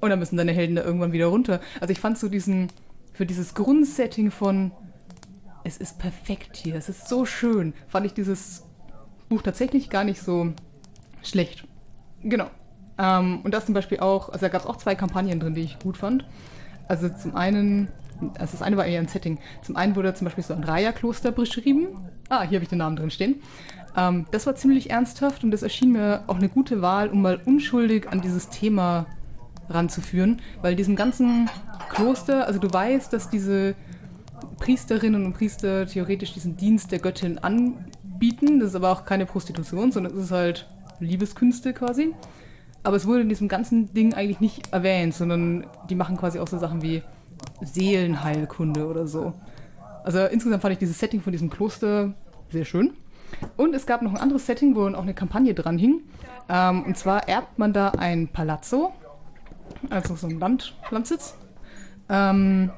[0.00, 1.60] Und dann müssen deine Helden da irgendwann wieder runter.
[1.80, 2.68] Also ich fand so diesen,
[3.12, 4.72] für dieses Grundsetting von
[5.62, 8.62] es ist perfekt hier, es ist so schön, fand ich dieses
[9.28, 10.52] Buch tatsächlich gar nicht so
[11.22, 11.66] schlecht.
[12.22, 12.46] Genau.
[12.98, 15.62] Ähm, und das zum Beispiel auch, also da gab es auch zwei Kampagnen drin, die
[15.62, 16.24] ich gut fand.
[16.88, 17.88] Also zum einen,
[18.38, 19.38] also das eine war eher ein Setting.
[19.62, 21.88] Zum einen wurde zum Beispiel so ein Raya-Kloster beschrieben.
[22.28, 23.42] Ah, hier habe ich den Namen drin stehen.
[23.96, 27.40] Ähm, das war ziemlich ernsthaft und das erschien mir auch eine gute Wahl, um mal
[27.44, 29.06] unschuldig an dieses Thema
[29.68, 31.50] ranzuführen, weil diesem ganzen
[31.88, 33.74] Kloster, also du weißt, dass diese
[34.58, 38.60] Priesterinnen und Priester theoretisch diesen Dienst der Göttin anbieten.
[38.60, 40.68] Das ist aber auch keine Prostitution, sondern es ist halt
[41.00, 42.14] Liebeskünste quasi.
[42.82, 46.48] Aber es wurde in diesem ganzen Ding eigentlich nicht erwähnt, sondern die machen quasi auch
[46.48, 47.02] so Sachen wie
[47.60, 49.34] Seelenheilkunde oder so.
[50.04, 52.14] Also insgesamt fand ich dieses Setting von diesem Kloster
[52.50, 52.92] sehr schön.
[53.56, 56.02] Und es gab noch ein anderes Setting, wo auch eine Kampagne dran hing.
[56.48, 58.92] Ähm, und zwar erbt man da ein Palazzo,
[59.90, 61.36] also so ein Land, Landsitz.
[62.08, 62.70] Ähm,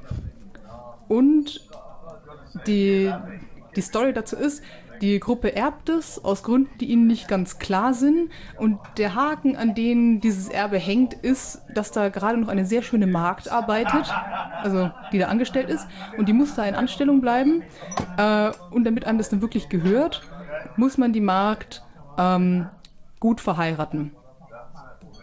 [1.08, 1.68] und
[2.66, 3.12] die,
[3.76, 4.62] die Story dazu ist,
[5.00, 8.30] die Gruppe erbt es aus Gründen, die ihnen nicht ganz klar sind.
[8.56, 12.82] Und der Haken, an denen dieses Erbe hängt, ist, dass da gerade noch eine sehr
[12.82, 14.12] schöne Magd arbeitet,
[14.62, 15.86] also die da angestellt ist.
[16.16, 17.62] Und die muss da in Anstellung bleiben.
[18.16, 20.22] Äh, und damit einem das dann wirklich gehört,
[20.76, 21.82] muss man die Magd
[22.18, 22.66] ähm,
[23.20, 24.12] gut verheiraten.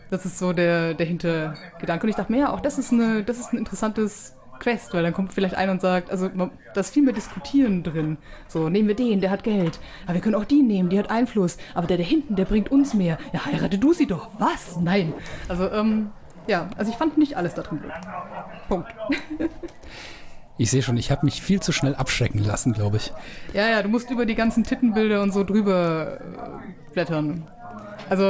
[0.10, 2.04] Das ist so der, der Hintergedanke.
[2.04, 5.04] Und ich dachte mir, ja, auch das ist, eine, das ist ein interessantes Quest, weil
[5.04, 8.18] dann kommt vielleicht einer und sagt, also da ist viel mehr Diskutieren drin.
[8.48, 9.80] So, nehmen wir den, der hat Geld.
[10.06, 11.58] Aber wir können auch die nehmen, die hat Einfluss.
[11.74, 13.18] Aber der da hinten, der bringt uns mehr.
[13.34, 14.30] Ja, heirate du sie doch.
[14.40, 14.78] Was?
[14.80, 15.14] Nein.
[15.50, 16.12] Also, ähm,
[16.48, 17.92] ja, also ich fand nicht alles da drin gut.
[18.70, 18.96] Punkt.
[20.58, 23.12] Ich sehe schon, ich habe mich viel zu schnell abschrecken lassen, glaube ich.
[23.54, 27.44] Ja, ja, du musst über die ganzen Tittenbilder und so drüber äh, blättern.
[28.10, 28.24] Also,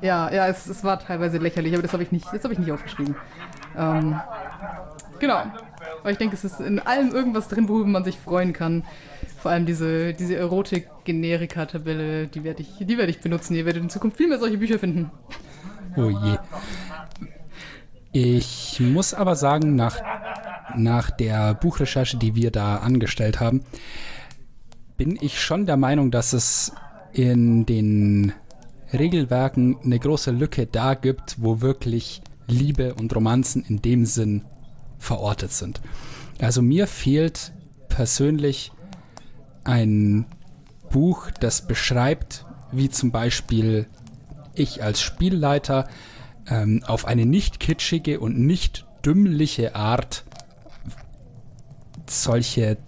[0.00, 2.58] ja, ja, es, es war teilweise lächerlich, aber das habe ich nicht, das habe ich
[2.58, 3.14] nicht aufgeschrieben.
[3.76, 4.18] Ähm,
[5.18, 5.42] genau.
[6.00, 8.84] Aber ich denke, es ist in allem irgendwas drin, worüber man sich freuen kann.
[9.38, 13.54] Vor allem diese, diese Erotik-Generika-Tabelle, die werde ich, die werde ich benutzen.
[13.54, 15.10] Ihr werdet in Zukunft viel mehr solche Bücher finden.
[15.96, 16.38] Oh je.
[18.12, 19.96] Ich muss aber sagen, nach,
[20.76, 23.62] nach der Buchrecherche, die wir da angestellt haben,
[24.96, 26.72] bin ich schon der Meinung, dass es
[27.12, 28.32] in den
[28.92, 34.44] Regelwerken eine große Lücke da gibt, wo wirklich Liebe und Romanzen in dem Sinn
[34.98, 35.80] verortet sind.
[36.40, 37.52] Also mir fehlt
[37.88, 38.72] persönlich
[39.64, 40.26] ein
[40.90, 43.86] Buch, das beschreibt, wie zum Beispiel
[44.54, 45.88] ich als Spielleiter
[46.48, 50.24] ähm, auf eine nicht kitschige und nicht dümmliche Art
[52.10, 52.78] solche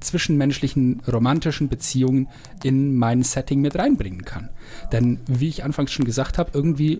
[0.00, 2.28] zwischenmenschlichen romantischen Beziehungen
[2.62, 4.50] in mein Setting mit reinbringen kann.
[4.90, 6.98] Denn wie ich anfangs schon gesagt habe, irgendwie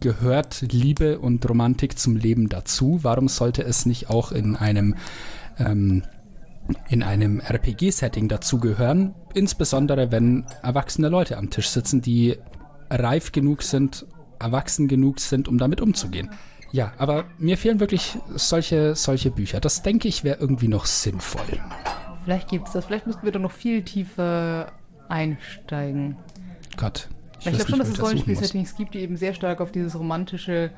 [0.00, 3.00] gehört Liebe und Romantik zum Leben dazu.
[3.02, 4.94] Warum sollte es nicht auch in einem
[5.58, 6.02] ähm,
[6.88, 12.36] in einem RPG-Setting dazugehören, insbesondere wenn erwachsene Leute am Tisch sitzen, die
[12.90, 14.06] reif genug sind,
[14.38, 16.30] erwachsen genug sind, um damit umzugehen.
[16.72, 19.60] Ja, aber mir fehlen wirklich solche, solche Bücher.
[19.60, 21.60] Das denke ich wäre irgendwie noch sinnvoll.
[22.24, 22.84] Vielleicht gibt es das.
[22.84, 24.72] Vielleicht müssten wir doch noch viel tiefer
[25.08, 26.16] einsteigen.
[26.76, 27.08] Gott.
[27.40, 30.70] Ich, ich glaube schon, dass es Rollenspiel-Settings gibt, die eben sehr stark auf dieses romantische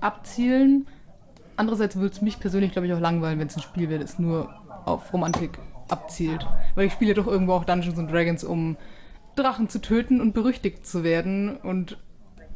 [0.00, 0.86] abzielen.
[1.56, 4.18] Andererseits würde es mich persönlich, glaube ich, auch langweilen, wenn es ein Spiel wäre, das
[4.18, 6.46] nur auf Romantik abzielt.
[6.74, 8.76] Weil ich spiele doch irgendwo auch Dungeons and Dragons, um
[9.34, 11.56] Drachen zu töten und berüchtigt zu werden.
[11.56, 11.98] Und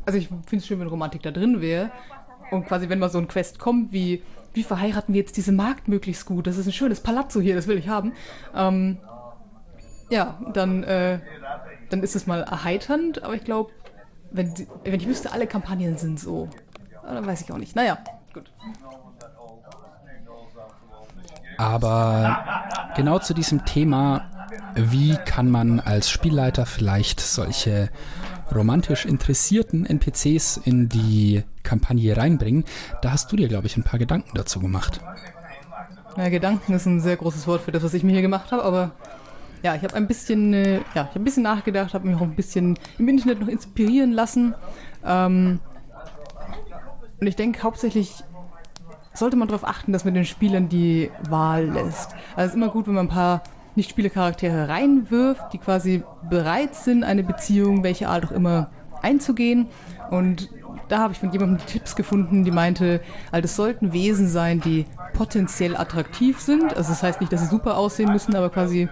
[0.06, 1.90] also ich finde es schön, wenn Romantik da drin wäre.
[2.50, 4.22] Und quasi, wenn mal so ein Quest kommt, wie,
[4.52, 6.46] wie verheiraten wir jetzt diese Magd möglichst gut?
[6.46, 8.12] Das ist ein schönes Palazzo hier, das will ich haben.
[8.54, 8.98] Ähm,
[10.10, 11.20] ja, dann, äh,
[11.88, 13.70] dann ist es mal erheiternd, aber ich glaube,
[14.32, 14.52] wenn,
[14.84, 16.48] wenn ich wüsste, alle Kampagnen sind so,
[17.02, 17.76] dann weiß ich auch nicht.
[17.76, 17.98] Naja,
[18.32, 18.52] gut.
[21.58, 22.44] Aber
[22.96, 24.30] genau zu diesem Thema,
[24.74, 27.90] wie kann man als Spielleiter vielleicht solche
[28.54, 32.64] romantisch interessierten NPCs in die Kampagne reinbringen,
[33.02, 35.00] da hast du dir, glaube ich, ein paar Gedanken dazu gemacht.
[36.16, 38.64] Ja, Gedanken ist ein sehr großes Wort für das, was ich mir hier gemacht habe,
[38.64, 38.92] aber
[39.62, 42.22] ja, ich habe ein bisschen, äh, ja, ich habe ein bisschen nachgedacht, habe mich auch
[42.22, 44.54] ein bisschen im Internet noch inspirieren lassen.
[45.04, 45.60] Ähm,
[47.20, 48.24] und ich denke hauptsächlich
[49.12, 52.14] sollte man darauf achten, dass man den Spielern die Wahl lässt.
[52.34, 53.42] Also es ist immer gut, wenn man ein paar
[53.76, 58.70] Nicht-Spiele-Charaktere reinwirft, die quasi bereit sind, eine Beziehung, welche Art auch immer,
[59.02, 59.68] einzugehen.
[60.10, 60.50] Und
[60.88, 63.00] da habe ich von jemandem Tipps gefunden, die meinte,
[63.30, 66.76] also es sollten Wesen sein, die potenziell attraktiv sind.
[66.76, 68.88] Also das heißt nicht, dass sie super aussehen müssen, aber quasi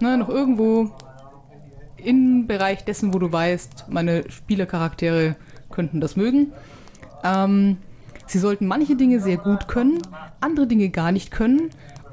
[0.00, 0.90] ne, noch irgendwo
[1.96, 5.36] im Bereich dessen, wo du weißt, meine Spielercharaktere
[5.70, 6.52] könnten das mögen.
[7.24, 7.78] Ähm,
[8.30, 9.98] Sie sollten manche Dinge sehr gut können,
[10.40, 11.70] andere Dinge gar nicht können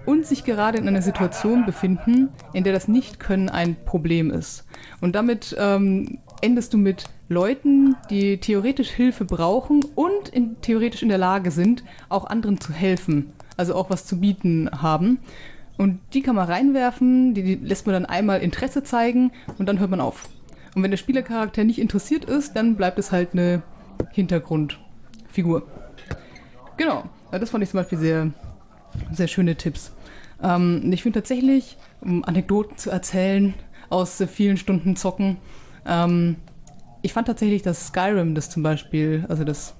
[0.08, 4.66] und sich gerade in einer Situation befinden, in der das Nicht-Können ein Problem ist.
[5.02, 11.10] Und damit ähm, endest du mit Leuten, die theoretisch Hilfe brauchen und in, theoretisch in
[11.10, 15.20] der Lage sind, auch anderen zu helfen, also auch was zu bieten haben.
[15.78, 19.78] Und die kann man reinwerfen, die, die lässt man dann einmal Interesse zeigen und dann
[19.78, 20.30] hört man auf.
[20.74, 23.62] Und wenn der Spielercharakter nicht interessiert ist, dann bleibt es halt eine
[24.12, 25.64] Hintergrundfigur.
[26.78, 28.32] Genau, das fand ich zum Beispiel sehr,
[29.12, 29.92] sehr schöne Tipps.
[30.42, 33.54] Ähm, ich finde tatsächlich, um Anekdoten zu erzählen
[33.90, 35.38] aus äh, vielen Stunden Zocken,
[35.86, 36.36] ähm,
[37.02, 39.76] ich fand tatsächlich, dass Skyrim das zum Beispiel, also das,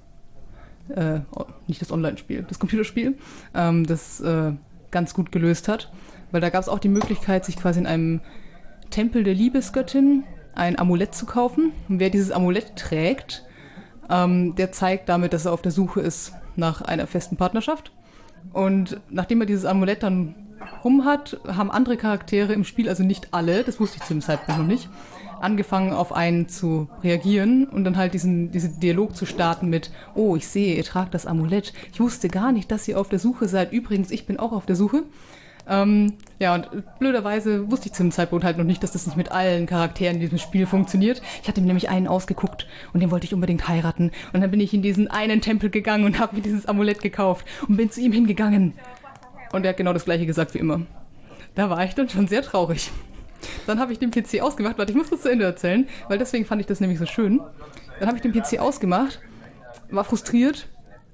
[0.90, 1.20] äh,
[1.68, 3.18] nicht das Online-Spiel, das Computerspiel,
[3.54, 4.54] ähm, das äh,
[4.92, 5.92] ganz gut gelöst hat.
[6.32, 8.22] Weil da gab es auch die Möglichkeit, sich quasi in einem
[8.90, 10.24] Tempel der Liebesgöttin
[10.56, 11.72] ein Amulett zu kaufen.
[11.90, 13.46] Und wer dieses Amulett trägt,
[14.10, 17.92] ähm, der zeigt damit, dass er auf der Suche ist nach einer festen Partnerschaft.
[18.54, 20.36] Und nachdem er dieses Amulett dann
[20.84, 24.22] rum hat, haben andere Charaktere im Spiel, also nicht alle, das wusste ich zu dem
[24.22, 24.90] Zeitpunkt noch nicht,
[25.42, 30.36] angefangen auf einen zu reagieren und dann halt diesen, diesen Dialog zu starten mit, oh,
[30.36, 31.74] ich sehe, ihr tragt das Amulett.
[31.94, 33.72] Ich wusste gar nicht, dass ihr auf der Suche seid.
[33.72, 35.04] Übrigens, ich bin auch auf der Suche.
[35.70, 39.18] Ähm, ja, und blöderweise wusste ich zu dem Zeitpunkt halt noch nicht, dass das nicht
[39.18, 41.22] mit allen Charakteren in diesem Spiel funktioniert.
[41.42, 44.12] Ich hatte mir nämlich einen ausgeguckt und den wollte ich unbedingt heiraten.
[44.34, 47.46] Und dann bin ich in diesen einen Tempel gegangen und habe mir dieses Amulett gekauft
[47.68, 48.74] und bin zu ihm hingegangen.
[49.52, 50.82] Und er hat genau das gleiche gesagt wie immer.
[51.56, 52.92] Da war ich dann schon sehr traurig.
[53.66, 54.78] Dann habe ich den PC ausgemacht.
[54.78, 57.40] Warte, ich muss das zu Ende erzählen, weil deswegen fand ich das nämlich so schön.
[58.00, 59.20] Dann habe ich den PC ausgemacht,
[59.90, 60.68] war frustriert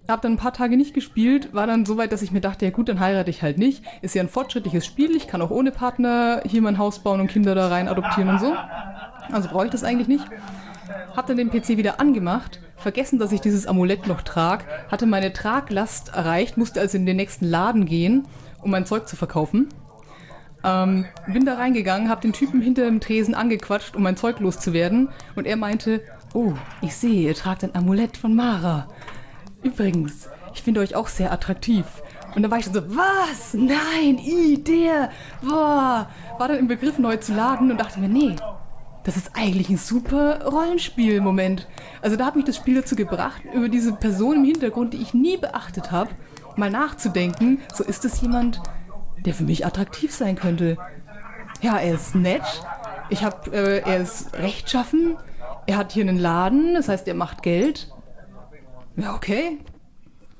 [0.07, 2.65] habe dann ein paar Tage nicht gespielt, war dann so weit, dass ich mir dachte,
[2.65, 3.83] ja gut, dann heirate ich halt nicht.
[4.01, 7.27] Ist ja ein fortschrittliches Spiel, ich kann auch ohne Partner hier mein Haus bauen und
[7.27, 8.53] Kinder da rein adoptieren und so.
[9.31, 10.25] Also brauche ich das eigentlich nicht.
[11.15, 15.33] Hab dann den PC wieder angemacht, vergessen, dass ich dieses Amulett noch trage, hatte meine
[15.33, 18.27] Traglast erreicht, musste also in den nächsten Laden gehen,
[18.61, 19.69] um mein Zeug zu verkaufen.
[20.63, 25.09] Ähm, bin da reingegangen, habe den Typen hinter dem Tresen angequatscht, um mein Zeug loszuwerden.
[25.35, 26.01] Und er meinte,
[26.33, 28.87] oh, ich sehe, ihr tragt ein Amulett von Mara.
[29.61, 31.85] Übrigens, ich finde euch auch sehr attraktiv.
[32.35, 33.53] Und dann war ich schon so, was?
[33.53, 35.11] Nein, i, der,
[35.41, 36.09] boah.
[36.37, 38.35] War dann im Begriff neu zu laden und dachte mir, nee,
[39.03, 41.67] das ist eigentlich ein super Rollenspiel-Moment.
[42.01, 45.13] Also da hat mich das Spiel dazu gebracht, über diese Person im Hintergrund, die ich
[45.13, 46.11] nie beachtet habe,
[46.55, 47.59] mal nachzudenken.
[47.73, 48.61] So ist es jemand,
[49.25, 50.77] der für mich attraktiv sein könnte.
[51.61, 52.43] Ja, er ist nett.
[53.09, 55.17] Ich hab, äh, er ist rechtschaffen.
[55.65, 57.91] Er hat hier einen Laden, das heißt, er macht Geld.
[58.95, 59.59] Ja, okay.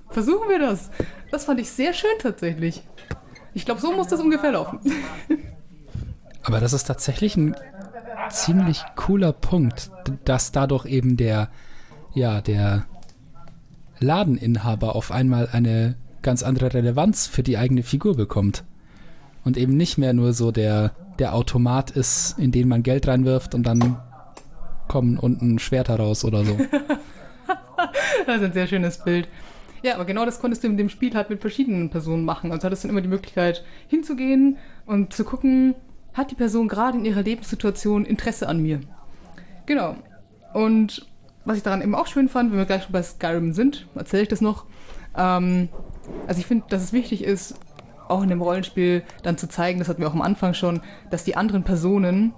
[0.10, 0.90] Versuchen wir das.
[1.32, 2.84] Das fand ich sehr schön tatsächlich.
[3.54, 4.80] Ich glaube, so muss das ungefähr laufen.
[6.44, 7.56] Aber das ist tatsächlich ein
[8.30, 9.92] ziemlich cooler Punkt,
[10.26, 11.50] dass dadurch eben der,
[12.14, 12.86] ja, der
[14.00, 18.64] Ladeninhaber auf einmal eine ganz andere Relevanz für die eigene Figur bekommt.
[19.46, 23.54] und eben nicht mehr nur so der, der Automat ist, in den man Geld reinwirft
[23.56, 23.98] und dann
[24.88, 26.58] kommen unten Schwerter raus oder so.
[28.26, 29.28] das ist ein sehr schönes Bild.
[29.82, 32.54] Ja, aber genau das konntest du in dem Spiel halt mit verschiedenen Personen machen.
[32.54, 35.76] Also hattest du immer die Möglichkeit hinzugehen und zu gucken,
[36.14, 38.80] hat die Person gerade in ihrer Lebenssituation Interesse an mir?
[39.66, 39.96] Genau.
[40.54, 41.08] Und
[41.46, 44.24] was ich daran eben auch schön fand, wenn wir gleich schon bei Skyrim sind, erzähle
[44.24, 44.66] ich das noch.
[45.18, 45.70] Ähm,
[46.28, 47.56] also ich finde, dass es wichtig ist,
[48.08, 51.24] auch in dem Rollenspiel dann zu zeigen, das hatten wir auch am Anfang schon, dass
[51.24, 52.34] die anderen Personen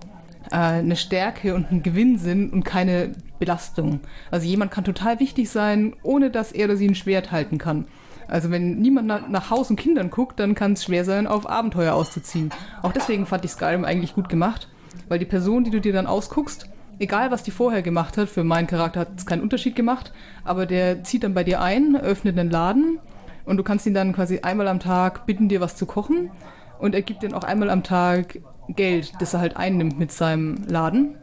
[0.51, 3.99] äh, eine Stärke und ein Gewinn sind und keine Belastung.
[4.31, 7.85] Also jemand kann total wichtig sein, ohne dass er oder sie ein Schwert halten kann.
[8.27, 11.49] Also wenn niemand nach, nach Haus und Kindern guckt, dann kann es schwer sein, auf
[11.49, 12.49] Abenteuer auszuziehen.
[12.81, 14.67] Auch deswegen fand ich Skyrim eigentlich gut gemacht,
[15.07, 16.69] weil die Person, die du dir dann ausguckst,
[16.99, 20.13] egal was die vorher gemacht hat, für meinen Charakter hat es keinen Unterschied gemacht,
[20.43, 22.99] aber der zieht dann bei dir ein, öffnet einen Laden
[23.45, 26.31] und du kannst ihn dann quasi einmal am Tag bitten, dir was zu kochen
[26.79, 30.63] und er gibt dir auch einmal am Tag Geld, das er halt einnimmt mit seinem
[30.67, 31.17] Laden.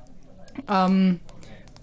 [0.70, 1.20] Ähm,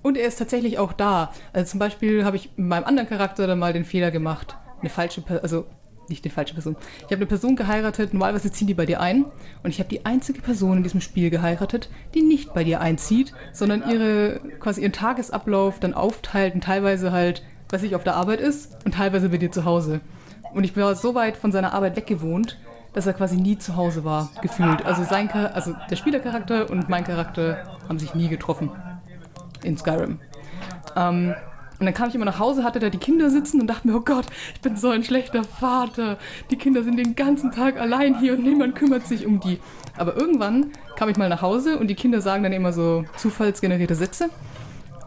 [0.02, 1.34] und er ist tatsächlich auch da.
[1.52, 4.90] Also zum Beispiel habe ich mit meinem anderen Charakter dann mal den Fehler gemacht, eine
[4.90, 5.66] falsche, Person, also
[6.10, 6.76] nicht eine falsche Person.
[7.00, 9.26] Ich habe eine Person geheiratet, normalerweise ziehen die bei dir ein.
[9.64, 13.34] Und ich habe die einzige Person in diesem Spiel geheiratet, die nicht bei dir einzieht,
[13.54, 18.42] sondern ihre, quasi ihren Tagesablauf dann aufteilt und teilweise halt, was ich auf der Arbeit
[18.42, 20.02] ist und teilweise bei dir zu Hause.
[20.54, 22.58] Und ich war so weit von seiner Arbeit weggewohnt,
[22.94, 24.84] dass er quasi nie zu Hause war, gefühlt.
[24.84, 28.72] Also sein also der Spielercharakter und mein Charakter haben sich nie getroffen
[29.64, 30.20] in Skyrim.
[30.96, 31.36] Ähm,
[31.80, 33.96] und dann kam ich immer nach Hause, hatte da die Kinder sitzen und dachte mir,
[33.96, 36.18] oh Gott, ich bin so ein schlechter Vater.
[36.52, 39.60] Die Kinder sind den ganzen Tag allein hier und niemand kümmert sich um die.
[39.98, 43.96] Aber irgendwann kam ich mal nach Hause und die Kinder sagen dann immer so zufallsgenerierte
[43.96, 44.30] Sätze.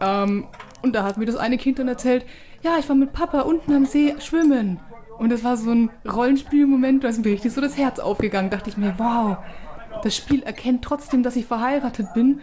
[0.01, 0.47] Ähm,
[0.81, 2.25] und da hat mir das eine Kind dann erzählt,
[2.63, 4.79] ja, ich war mit Papa unten am See schwimmen.
[5.19, 8.49] Und das war so ein Rollenspielmoment, da ist mir richtig so das Herz aufgegangen.
[8.49, 9.37] Da dachte ich mir, wow,
[10.03, 12.41] das Spiel erkennt trotzdem, dass ich verheiratet bin.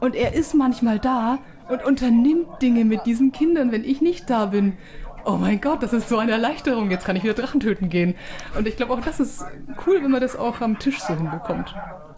[0.00, 1.38] Und er ist manchmal da
[1.68, 4.76] und unternimmt Dinge mit diesen Kindern, wenn ich nicht da bin.
[5.24, 6.90] Oh mein Gott, das ist so eine Erleichterung.
[6.90, 8.16] Jetzt kann ich wieder Drachen töten gehen.
[8.56, 9.44] Und ich glaube auch, das ist
[9.86, 11.74] cool, wenn man das auch am Tisch so hinbekommt.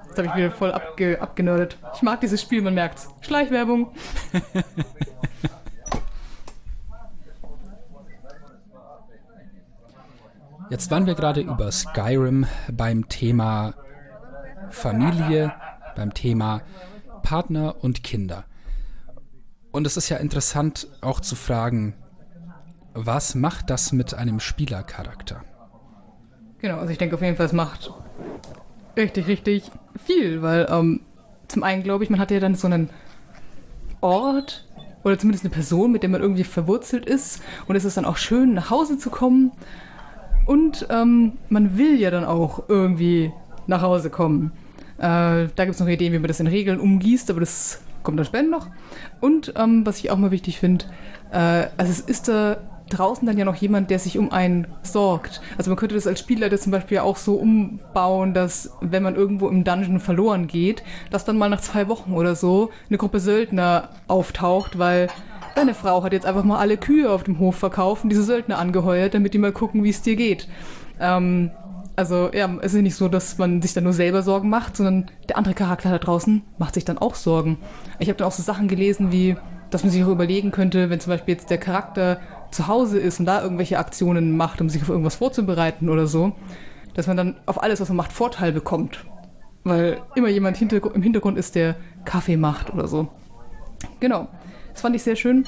[0.07, 1.77] Jetzt habe ich wieder voll abge abgenördet.
[1.95, 3.09] Ich mag dieses Spiel, man merkt's.
[3.21, 3.93] Schleichwerbung.
[10.71, 13.75] Jetzt waren wir gerade über Skyrim beim Thema
[14.71, 15.53] Familie,
[15.95, 16.63] beim Thema
[17.23, 18.45] Partner und Kinder.
[19.75, 21.95] Und es ist ja interessant auch zu fragen,
[22.93, 25.43] was macht das mit einem Spielercharakter?
[26.61, 27.93] Genau, also ich denke auf jeden Fall, es macht
[28.97, 31.01] richtig, richtig viel, weil ähm,
[31.49, 32.89] zum einen glaube ich, man hat ja dann so einen
[34.01, 34.65] Ort
[35.03, 38.17] oder zumindest eine Person, mit der man irgendwie verwurzelt ist und es ist dann auch
[38.17, 39.51] schön, nach Hause zu kommen
[40.47, 43.33] und ähm, man will ja dann auch irgendwie
[43.67, 44.53] nach Hause kommen.
[44.99, 48.19] Äh, da gibt es noch Ideen, wie man das in Regeln umgießt, aber das kommt
[48.19, 48.69] dann später noch.
[49.21, 50.85] Und ähm, was ich auch mal wichtig finde,
[51.33, 52.59] äh, also es ist da
[52.91, 55.41] draußen dann ja noch jemand, der sich um einen sorgt.
[55.57, 59.49] Also man könnte das als Spielleiter zum Beispiel auch so umbauen, dass wenn man irgendwo
[59.49, 63.89] im Dungeon verloren geht, dass dann mal nach zwei Wochen oder so eine Gruppe Söldner
[64.07, 65.09] auftaucht, weil
[65.55, 68.59] deine Frau hat jetzt einfach mal alle Kühe auf dem Hof verkauft und diese Söldner
[68.59, 70.47] angeheuert, damit die mal gucken, wie es dir geht.
[71.01, 71.51] Ähm,
[71.97, 75.11] also ja, es ist nicht so, dass man sich dann nur selber Sorgen macht, sondern
[75.29, 77.59] der andere Charakter da draußen macht sich dann auch Sorgen.
[77.99, 79.37] Ich habe dann auch so Sachen gelesen wie,
[79.71, 82.21] dass man sich auch überlegen könnte, wenn zum Beispiel jetzt der Charakter
[82.51, 86.33] zu Hause ist und da irgendwelche Aktionen macht, um sich auf irgendwas vorzubereiten oder so,
[86.95, 89.05] dass man dann auf alles, was man macht, Vorteil bekommt.
[89.65, 93.09] Weil immer jemand im Hintergrund ist, der Kaffee macht oder so.
[94.01, 94.29] Genau.
[94.73, 95.47] Das fand ich sehr schön.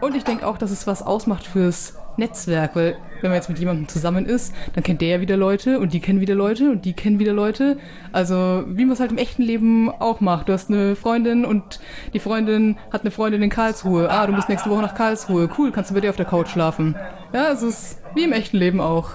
[0.00, 3.58] Und ich denke auch, dass es was ausmacht fürs Netzwerk, weil wenn man jetzt mit
[3.58, 6.84] jemandem zusammen ist, dann kennt der ja wieder Leute und die kennen wieder Leute und
[6.84, 7.78] die kennen wieder Leute.
[8.12, 10.48] Also wie man es halt im echten Leben auch macht.
[10.48, 11.80] Du hast eine Freundin und
[12.12, 14.10] die Freundin hat eine Freundin in Karlsruhe.
[14.10, 15.48] Ah, du musst nächste Woche nach Karlsruhe.
[15.56, 16.96] Cool, kannst du bei dir auf der Couch schlafen.
[17.32, 19.12] Ja, es ist wie im echten Leben auch.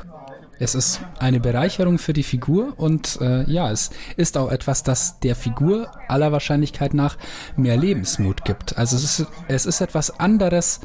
[0.59, 5.19] Es ist eine Bereicherung für die Figur und äh, ja, es ist auch etwas, das
[5.19, 7.17] der Figur aller Wahrscheinlichkeit nach
[7.57, 8.77] mehr Lebensmut gibt.
[8.77, 10.79] Also es ist, es ist etwas anderes,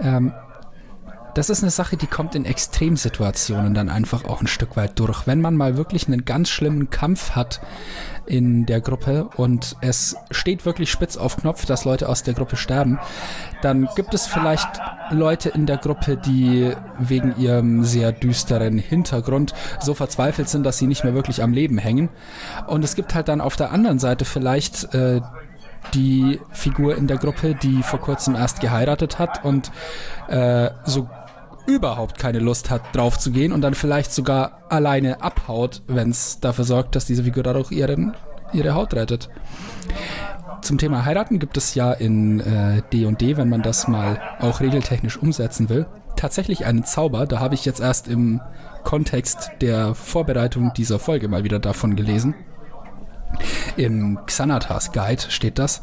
[0.00, 0.32] ähm,
[1.36, 5.26] das ist eine Sache, die kommt in Extremsituationen dann einfach auch ein Stück weit durch.
[5.26, 7.60] Wenn man mal wirklich einen ganz schlimmen Kampf hat
[8.24, 12.56] in der Gruppe und es steht wirklich spitz auf Knopf, dass Leute aus der Gruppe
[12.56, 12.98] sterben,
[13.60, 14.80] dann gibt es vielleicht
[15.10, 20.86] Leute in der Gruppe, die wegen ihrem sehr düsteren Hintergrund so verzweifelt sind, dass sie
[20.86, 22.08] nicht mehr wirklich am Leben hängen.
[22.66, 25.20] Und es gibt halt dann auf der anderen Seite vielleicht äh,
[25.92, 29.70] die Figur in der Gruppe, die vor kurzem erst geheiratet hat und
[30.28, 31.10] äh, so
[31.66, 36.40] überhaupt keine Lust hat, drauf zu gehen und dann vielleicht sogar alleine abhaut, wenn es
[36.40, 38.14] dafür sorgt, dass diese Figur dadurch ihren,
[38.52, 39.28] ihre Haut rettet.
[40.62, 42.38] Zum Thema Heiraten gibt es ja in
[42.92, 45.86] D&D, &D, wenn man das mal auch regeltechnisch umsetzen will,
[46.16, 47.26] tatsächlich einen Zauber.
[47.26, 48.40] Da habe ich jetzt erst im
[48.82, 52.34] Kontext der Vorbereitung dieser Folge mal wieder davon gelesen.
[53.76, 55.82] Im Xanatas Guide steht das.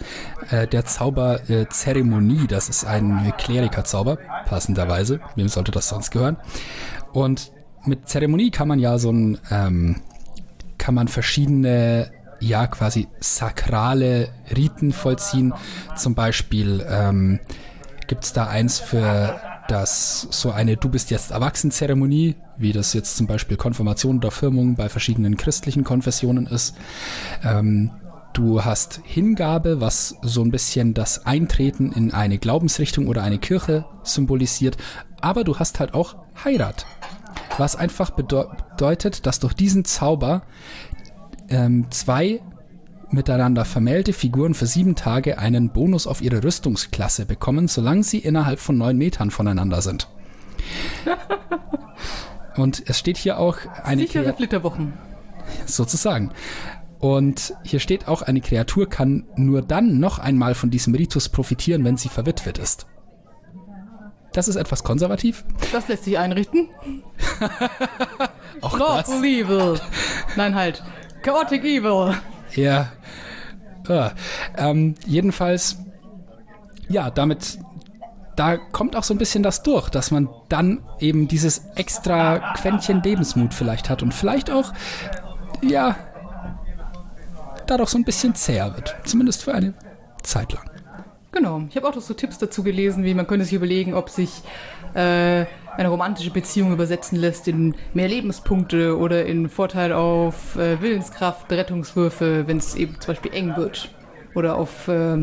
[0.50, 5.20] Äh, der Zauber äh, Zeremonie, das ist ein Klerikerzauber, passenderweise.
[5.36, 6.38] Wem sollte das sonst gehören?
[7.12, 7.52] Und
[7.86, 10.02] mit Zeremonie kann man ja so ein, ähm,
[10.78, 15.54] kann man verschiedene, ja, quasi sakrale Riten vollziehen.
[15.96, 17.40] Zum Beispiel ähm,
[18.08, 22.94] gibt es da eins für das so eine Du bist jetzt erwachsen Zeremonie, wie das
[22.94, 26.76] jetzt zum Beispiel Konfirmation oder Firmung bei verschiedenen christlichen Konfessionen ist.
[27.44, 27.92] Ähm,
[28.34, 33.86] du hast Hingabe, was so ein bisschen das Eintreten in eine Glaubensrichtung oder eine Kirche
[34.04, 34.78] symbolisiert,
[35.22, 36.86] aber du hast halt auch Heirat,
[37.58, 40.44] was einfach bedeutet, dass durch diesen Zauber
[41.50, 42.42] ähm, zwei
[43.14, 48.60] miteinander vermählte Figuren für sieben Tage einen Bonus auf ihre Rüstungsklasse bekommen, solange sie innerhalb
[48.60, 50.10] von neun Metern voneinander sind.
[52.56, 54.94] Und es steht hier auch eine Sichere Krea Flitterwochen.
[55.66, 56.32] Sozusagen.
[57.00, 61.84] Und hier steht auch, eine Kreatur kann nur dann noch einmal von diesem Ritus profitieren,
[61.84, 62.86] wenn sie verwitwet ist.
[64.32, 65.44] Das ist etwas konservativ.
[65.72, 66.70] Das lässt sich einrichten.
[68.62, 69.24] auch Lawful das.
[69.24, 69.80] Evil.
[70.36, 70.84] Nein, halt.
[71.22, 72.16] Chaotic Evil.
[72.56, 72.92] Ja.
[74.58, 75.78] Ähm, jedenfalls,
[76.90, 77.60] ja, damit,
[78.36, 83.02] da kommt auch so ein bisschen das durch, dass man dann eben dieses extra Quäntchen
[83.04, 84.74] Lebensmut vielleicht hat und vielleicht auch,
[85.62, 85.96] ja,
[87.68, 88.96] dadurch so ein bisschen zäher wird.
[89.06, 89.74] Zumindest für eine
[90.22, 90.70] Zeit lang.
[91.32, 91.64] Genau.
[91.70, 94.44] Ich habe auch noch so Tipps dazu gelesen, wie man könnte sich überlegen, ob sich
[94.94, 95.46] äh,
[95.78, 102.48] eine romantische Beziehung übersetzen lässt in mehr Lebenspunkte oder in Vorteil auf äh, Willenskraft, Rettungswürfe,
[102.48, 103.90] wenn es eben zum Beispiel eng wird.
[104.36, 105.18] Oder auf äh,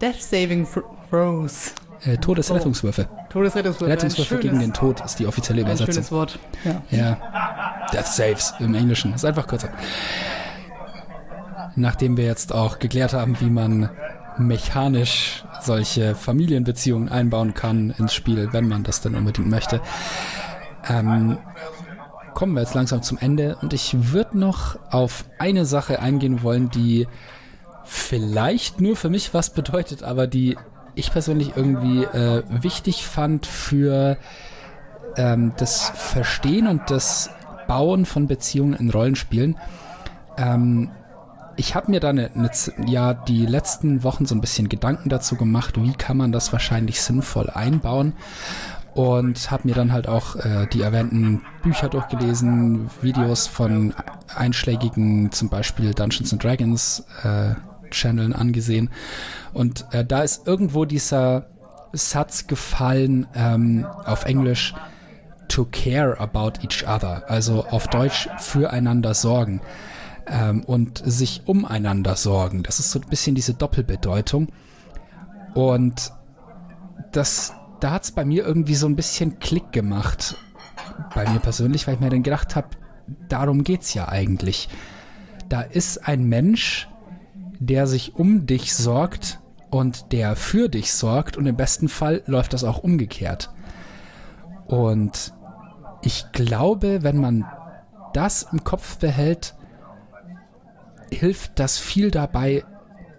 [0.00, 0.66] Death Saving
[1.10, 1.74] Throws.
[2.04, 3.08] Äh, Todesrettungswürfe.
[3.10, 3.16] Oh.
[3.30, 3.92] Todesrettungswürfe.
[3.92, 5.88] Rettungswürfe gegen den Tod ist die offizielle Übersetzung.
[5.88, 6.38] Ein schönes Wort.
[6.64, 6.82] Ja.
[6.90, 7.86] ja.
[7.92, 9.12] Death Saves im Englischen.
[9.14, 9.70] Ist einfach kürzer.
[11.76, 13.90] Nachdem wir jetzt auch geklärt haben, wie man
[14.38, 19.80] mechanisch solche Familienbeziehungen einbauen kann ins Spiel, wenn man das denn unbedingt möchte.
[20.88, 21.38] Ähm,
[22.34, 26.70] kommen wir jetzt langsam zum Ende und ich würde noch auf eine Sache eingehen wollen,
[26.70, 27.06] die
[27.84, 30.56] vielleicht nur für mich was bedeutet, aber die
[30.94, 34.16] ich persönlich irgendwie äh, wichtig fand für
[35.16, 37.30] ähm, das Verstehen und das
[37.66, 39.56] Bauen von Beziehungen in Rollenspielen.
[40.36, 40.90] Ähm,
[41.60, 42.50] ich habe mir da eine, eine,
[42.86, 47.02] ja die letzten Wochen so ein bisschen Gedanken dazu gemacht, wie kann man das wahrscheinlich
[47.02, 48.14] sinnvoll einbauen
[48.94, 53.92] und habe mir dann halt auch äh, die erwähnten Bücher durchgelesen, Videos von
[54.34, 57.54] einschlägigen, zum Beispiel Dungeons and Dragons äh,
[57.90, 58.88] Channeln angesehen
[59.52, 61.50] und äh, da ist irgendwo dieser
[61.92, 64.74] Satz gefallen ähm, auf Englisch
[65.48, 69.60] to care about each other, also auf Deutsch füreinander sorgen
[70.26, 72.62] ähm, und sich umeinander sorgen.
[72.62, 74.48] Das ist so ein bisschen diese Doppelbedeutung.
[75.54, 76.12] Und
[77.12, 80.36] das, da hat es bei mir irgendwie so ein bisschen Klick gemacht.
[81.14, 82.68] Bei mir persönlich, weil ich mir dann gedacht habe,
[83.28, 84.68] darum geht es ja eigentlich.
[85.48, 86.88] Da ist ein Mensch,
[87.58, 89.40] der sich um dich sorgt
[89.70, 93.50] und der für dich sorgt und im besten Fall läuft das auch umgekehrt.
[94.66, 95.34] Und
[96.02, 97.44] ich glaube, wenn man
[98.12, 99.54] das im Kopf behält,
[101.12, 102.64] hilft das viel dabei,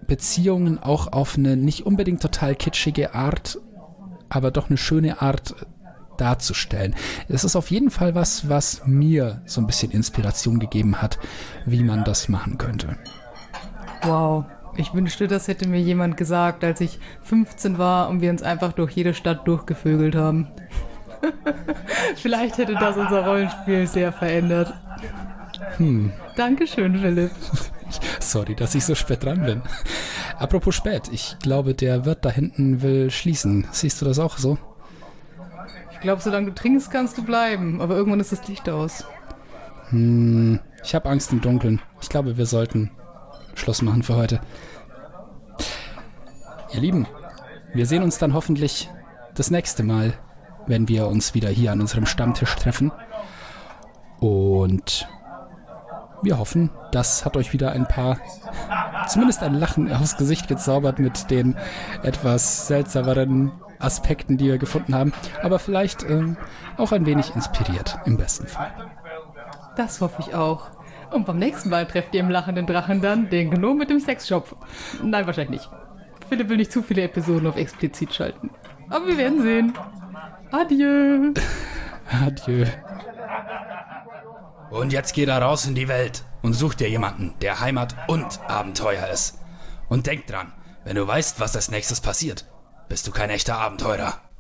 [0.07, 3.59] Beziehungen auch auf eine nicht unbedingt total kitschige Art,
[4.29, 5.55] aber doch eine schöne Art
[6.17, 6.95] darzustellen.
[7.27, 11.17] Es ist auf jeden Fall was, was mir so ein bisschen Inspiration gegeben hat,
[11.65, 12.97] wie man das machen könnte.
[14.03, 14.45] Wow.
[14.77, 18.71] Ich wünschte, das hätte mir jemand gesagt, als ich 15 war und wir uns einfach
[18.71, 20.47] durch jede Stadt durchgevögelt haben.
[22.15, 24.73] Vielleicht hätte das unser Rollenspiel sehr verändert.
[25.77, 26.11] Hm.
[26.35, 27.31] Dankeschön, Philipp.
[28.19, 29.61] Sorry, dass ich so spät dran bin.
[30.37, 33.67] Apropos spät, ich glaube, der Wirt da hinten will schließen.
[33.71, 34.57] Siehst du das auch so?
[35.91, 39.05] Ich glaube, solange du trinkst, kannst du bleiben, aber irgendwann ist das Licht aus.
[39.89, 41.81] Hm, ich habe Angst im Dunkeln.
[42.01, 42.91] Ich glaube, wir sollten
[43.53, 44.41] Schluss machen für heute.
[46.73, 47.05] Ihr Lieben,
[47.73, 48.89] wir sehen uns dann hoffentlich
[49.35, 50.13] das nächste Mal,
[50.67, 52.91] wenn wir uns wieder hier an unserem Stammtisch treffen.
[54.19, 55.07] Und
[56.23, 58.17] wir hoffen, das hat euch wieder ein paar,
[59.07, 61.55] zumindest ein Lachen aufs Gesicht gezaubert mit den
[62.03, 66.37] etwas seltsameren Aspekten, die wir gefunden haben, aber vielleicht ähm,
[66.77, 68.71] auch ein wenig inspiriert, im besten Fall.
[69.75, 70.69] Das hoffe ich auch.
[71.11, 74.55] Und beim nächsten Mal trefft ihr im lachenden Drachen dann den Gnom mit dem Sexshop.
[75.03, 75.69] Nein, wahrscheinlich nicht.
[76.29, 78.51] Philipp will nicht zu viele Episoden auf explizit schalten.
[78.89, 79.73] Aber wir werden sehen.
[80.51, 81.33] Adieu.
[82.25, 82.65] Adieu.
[84.71, 88.39] Und jetzt geh da raus in die Welt und such dir jemanden, der Heimat und
[88.47, 89.37] Abenteuer ist.
[89.89, 90.53] Und denk dran,
[90.85, 92.45] wenn du weißt, was als nächstes passiert,
[92.87, 94.30] bist du kein echter Abenteurer.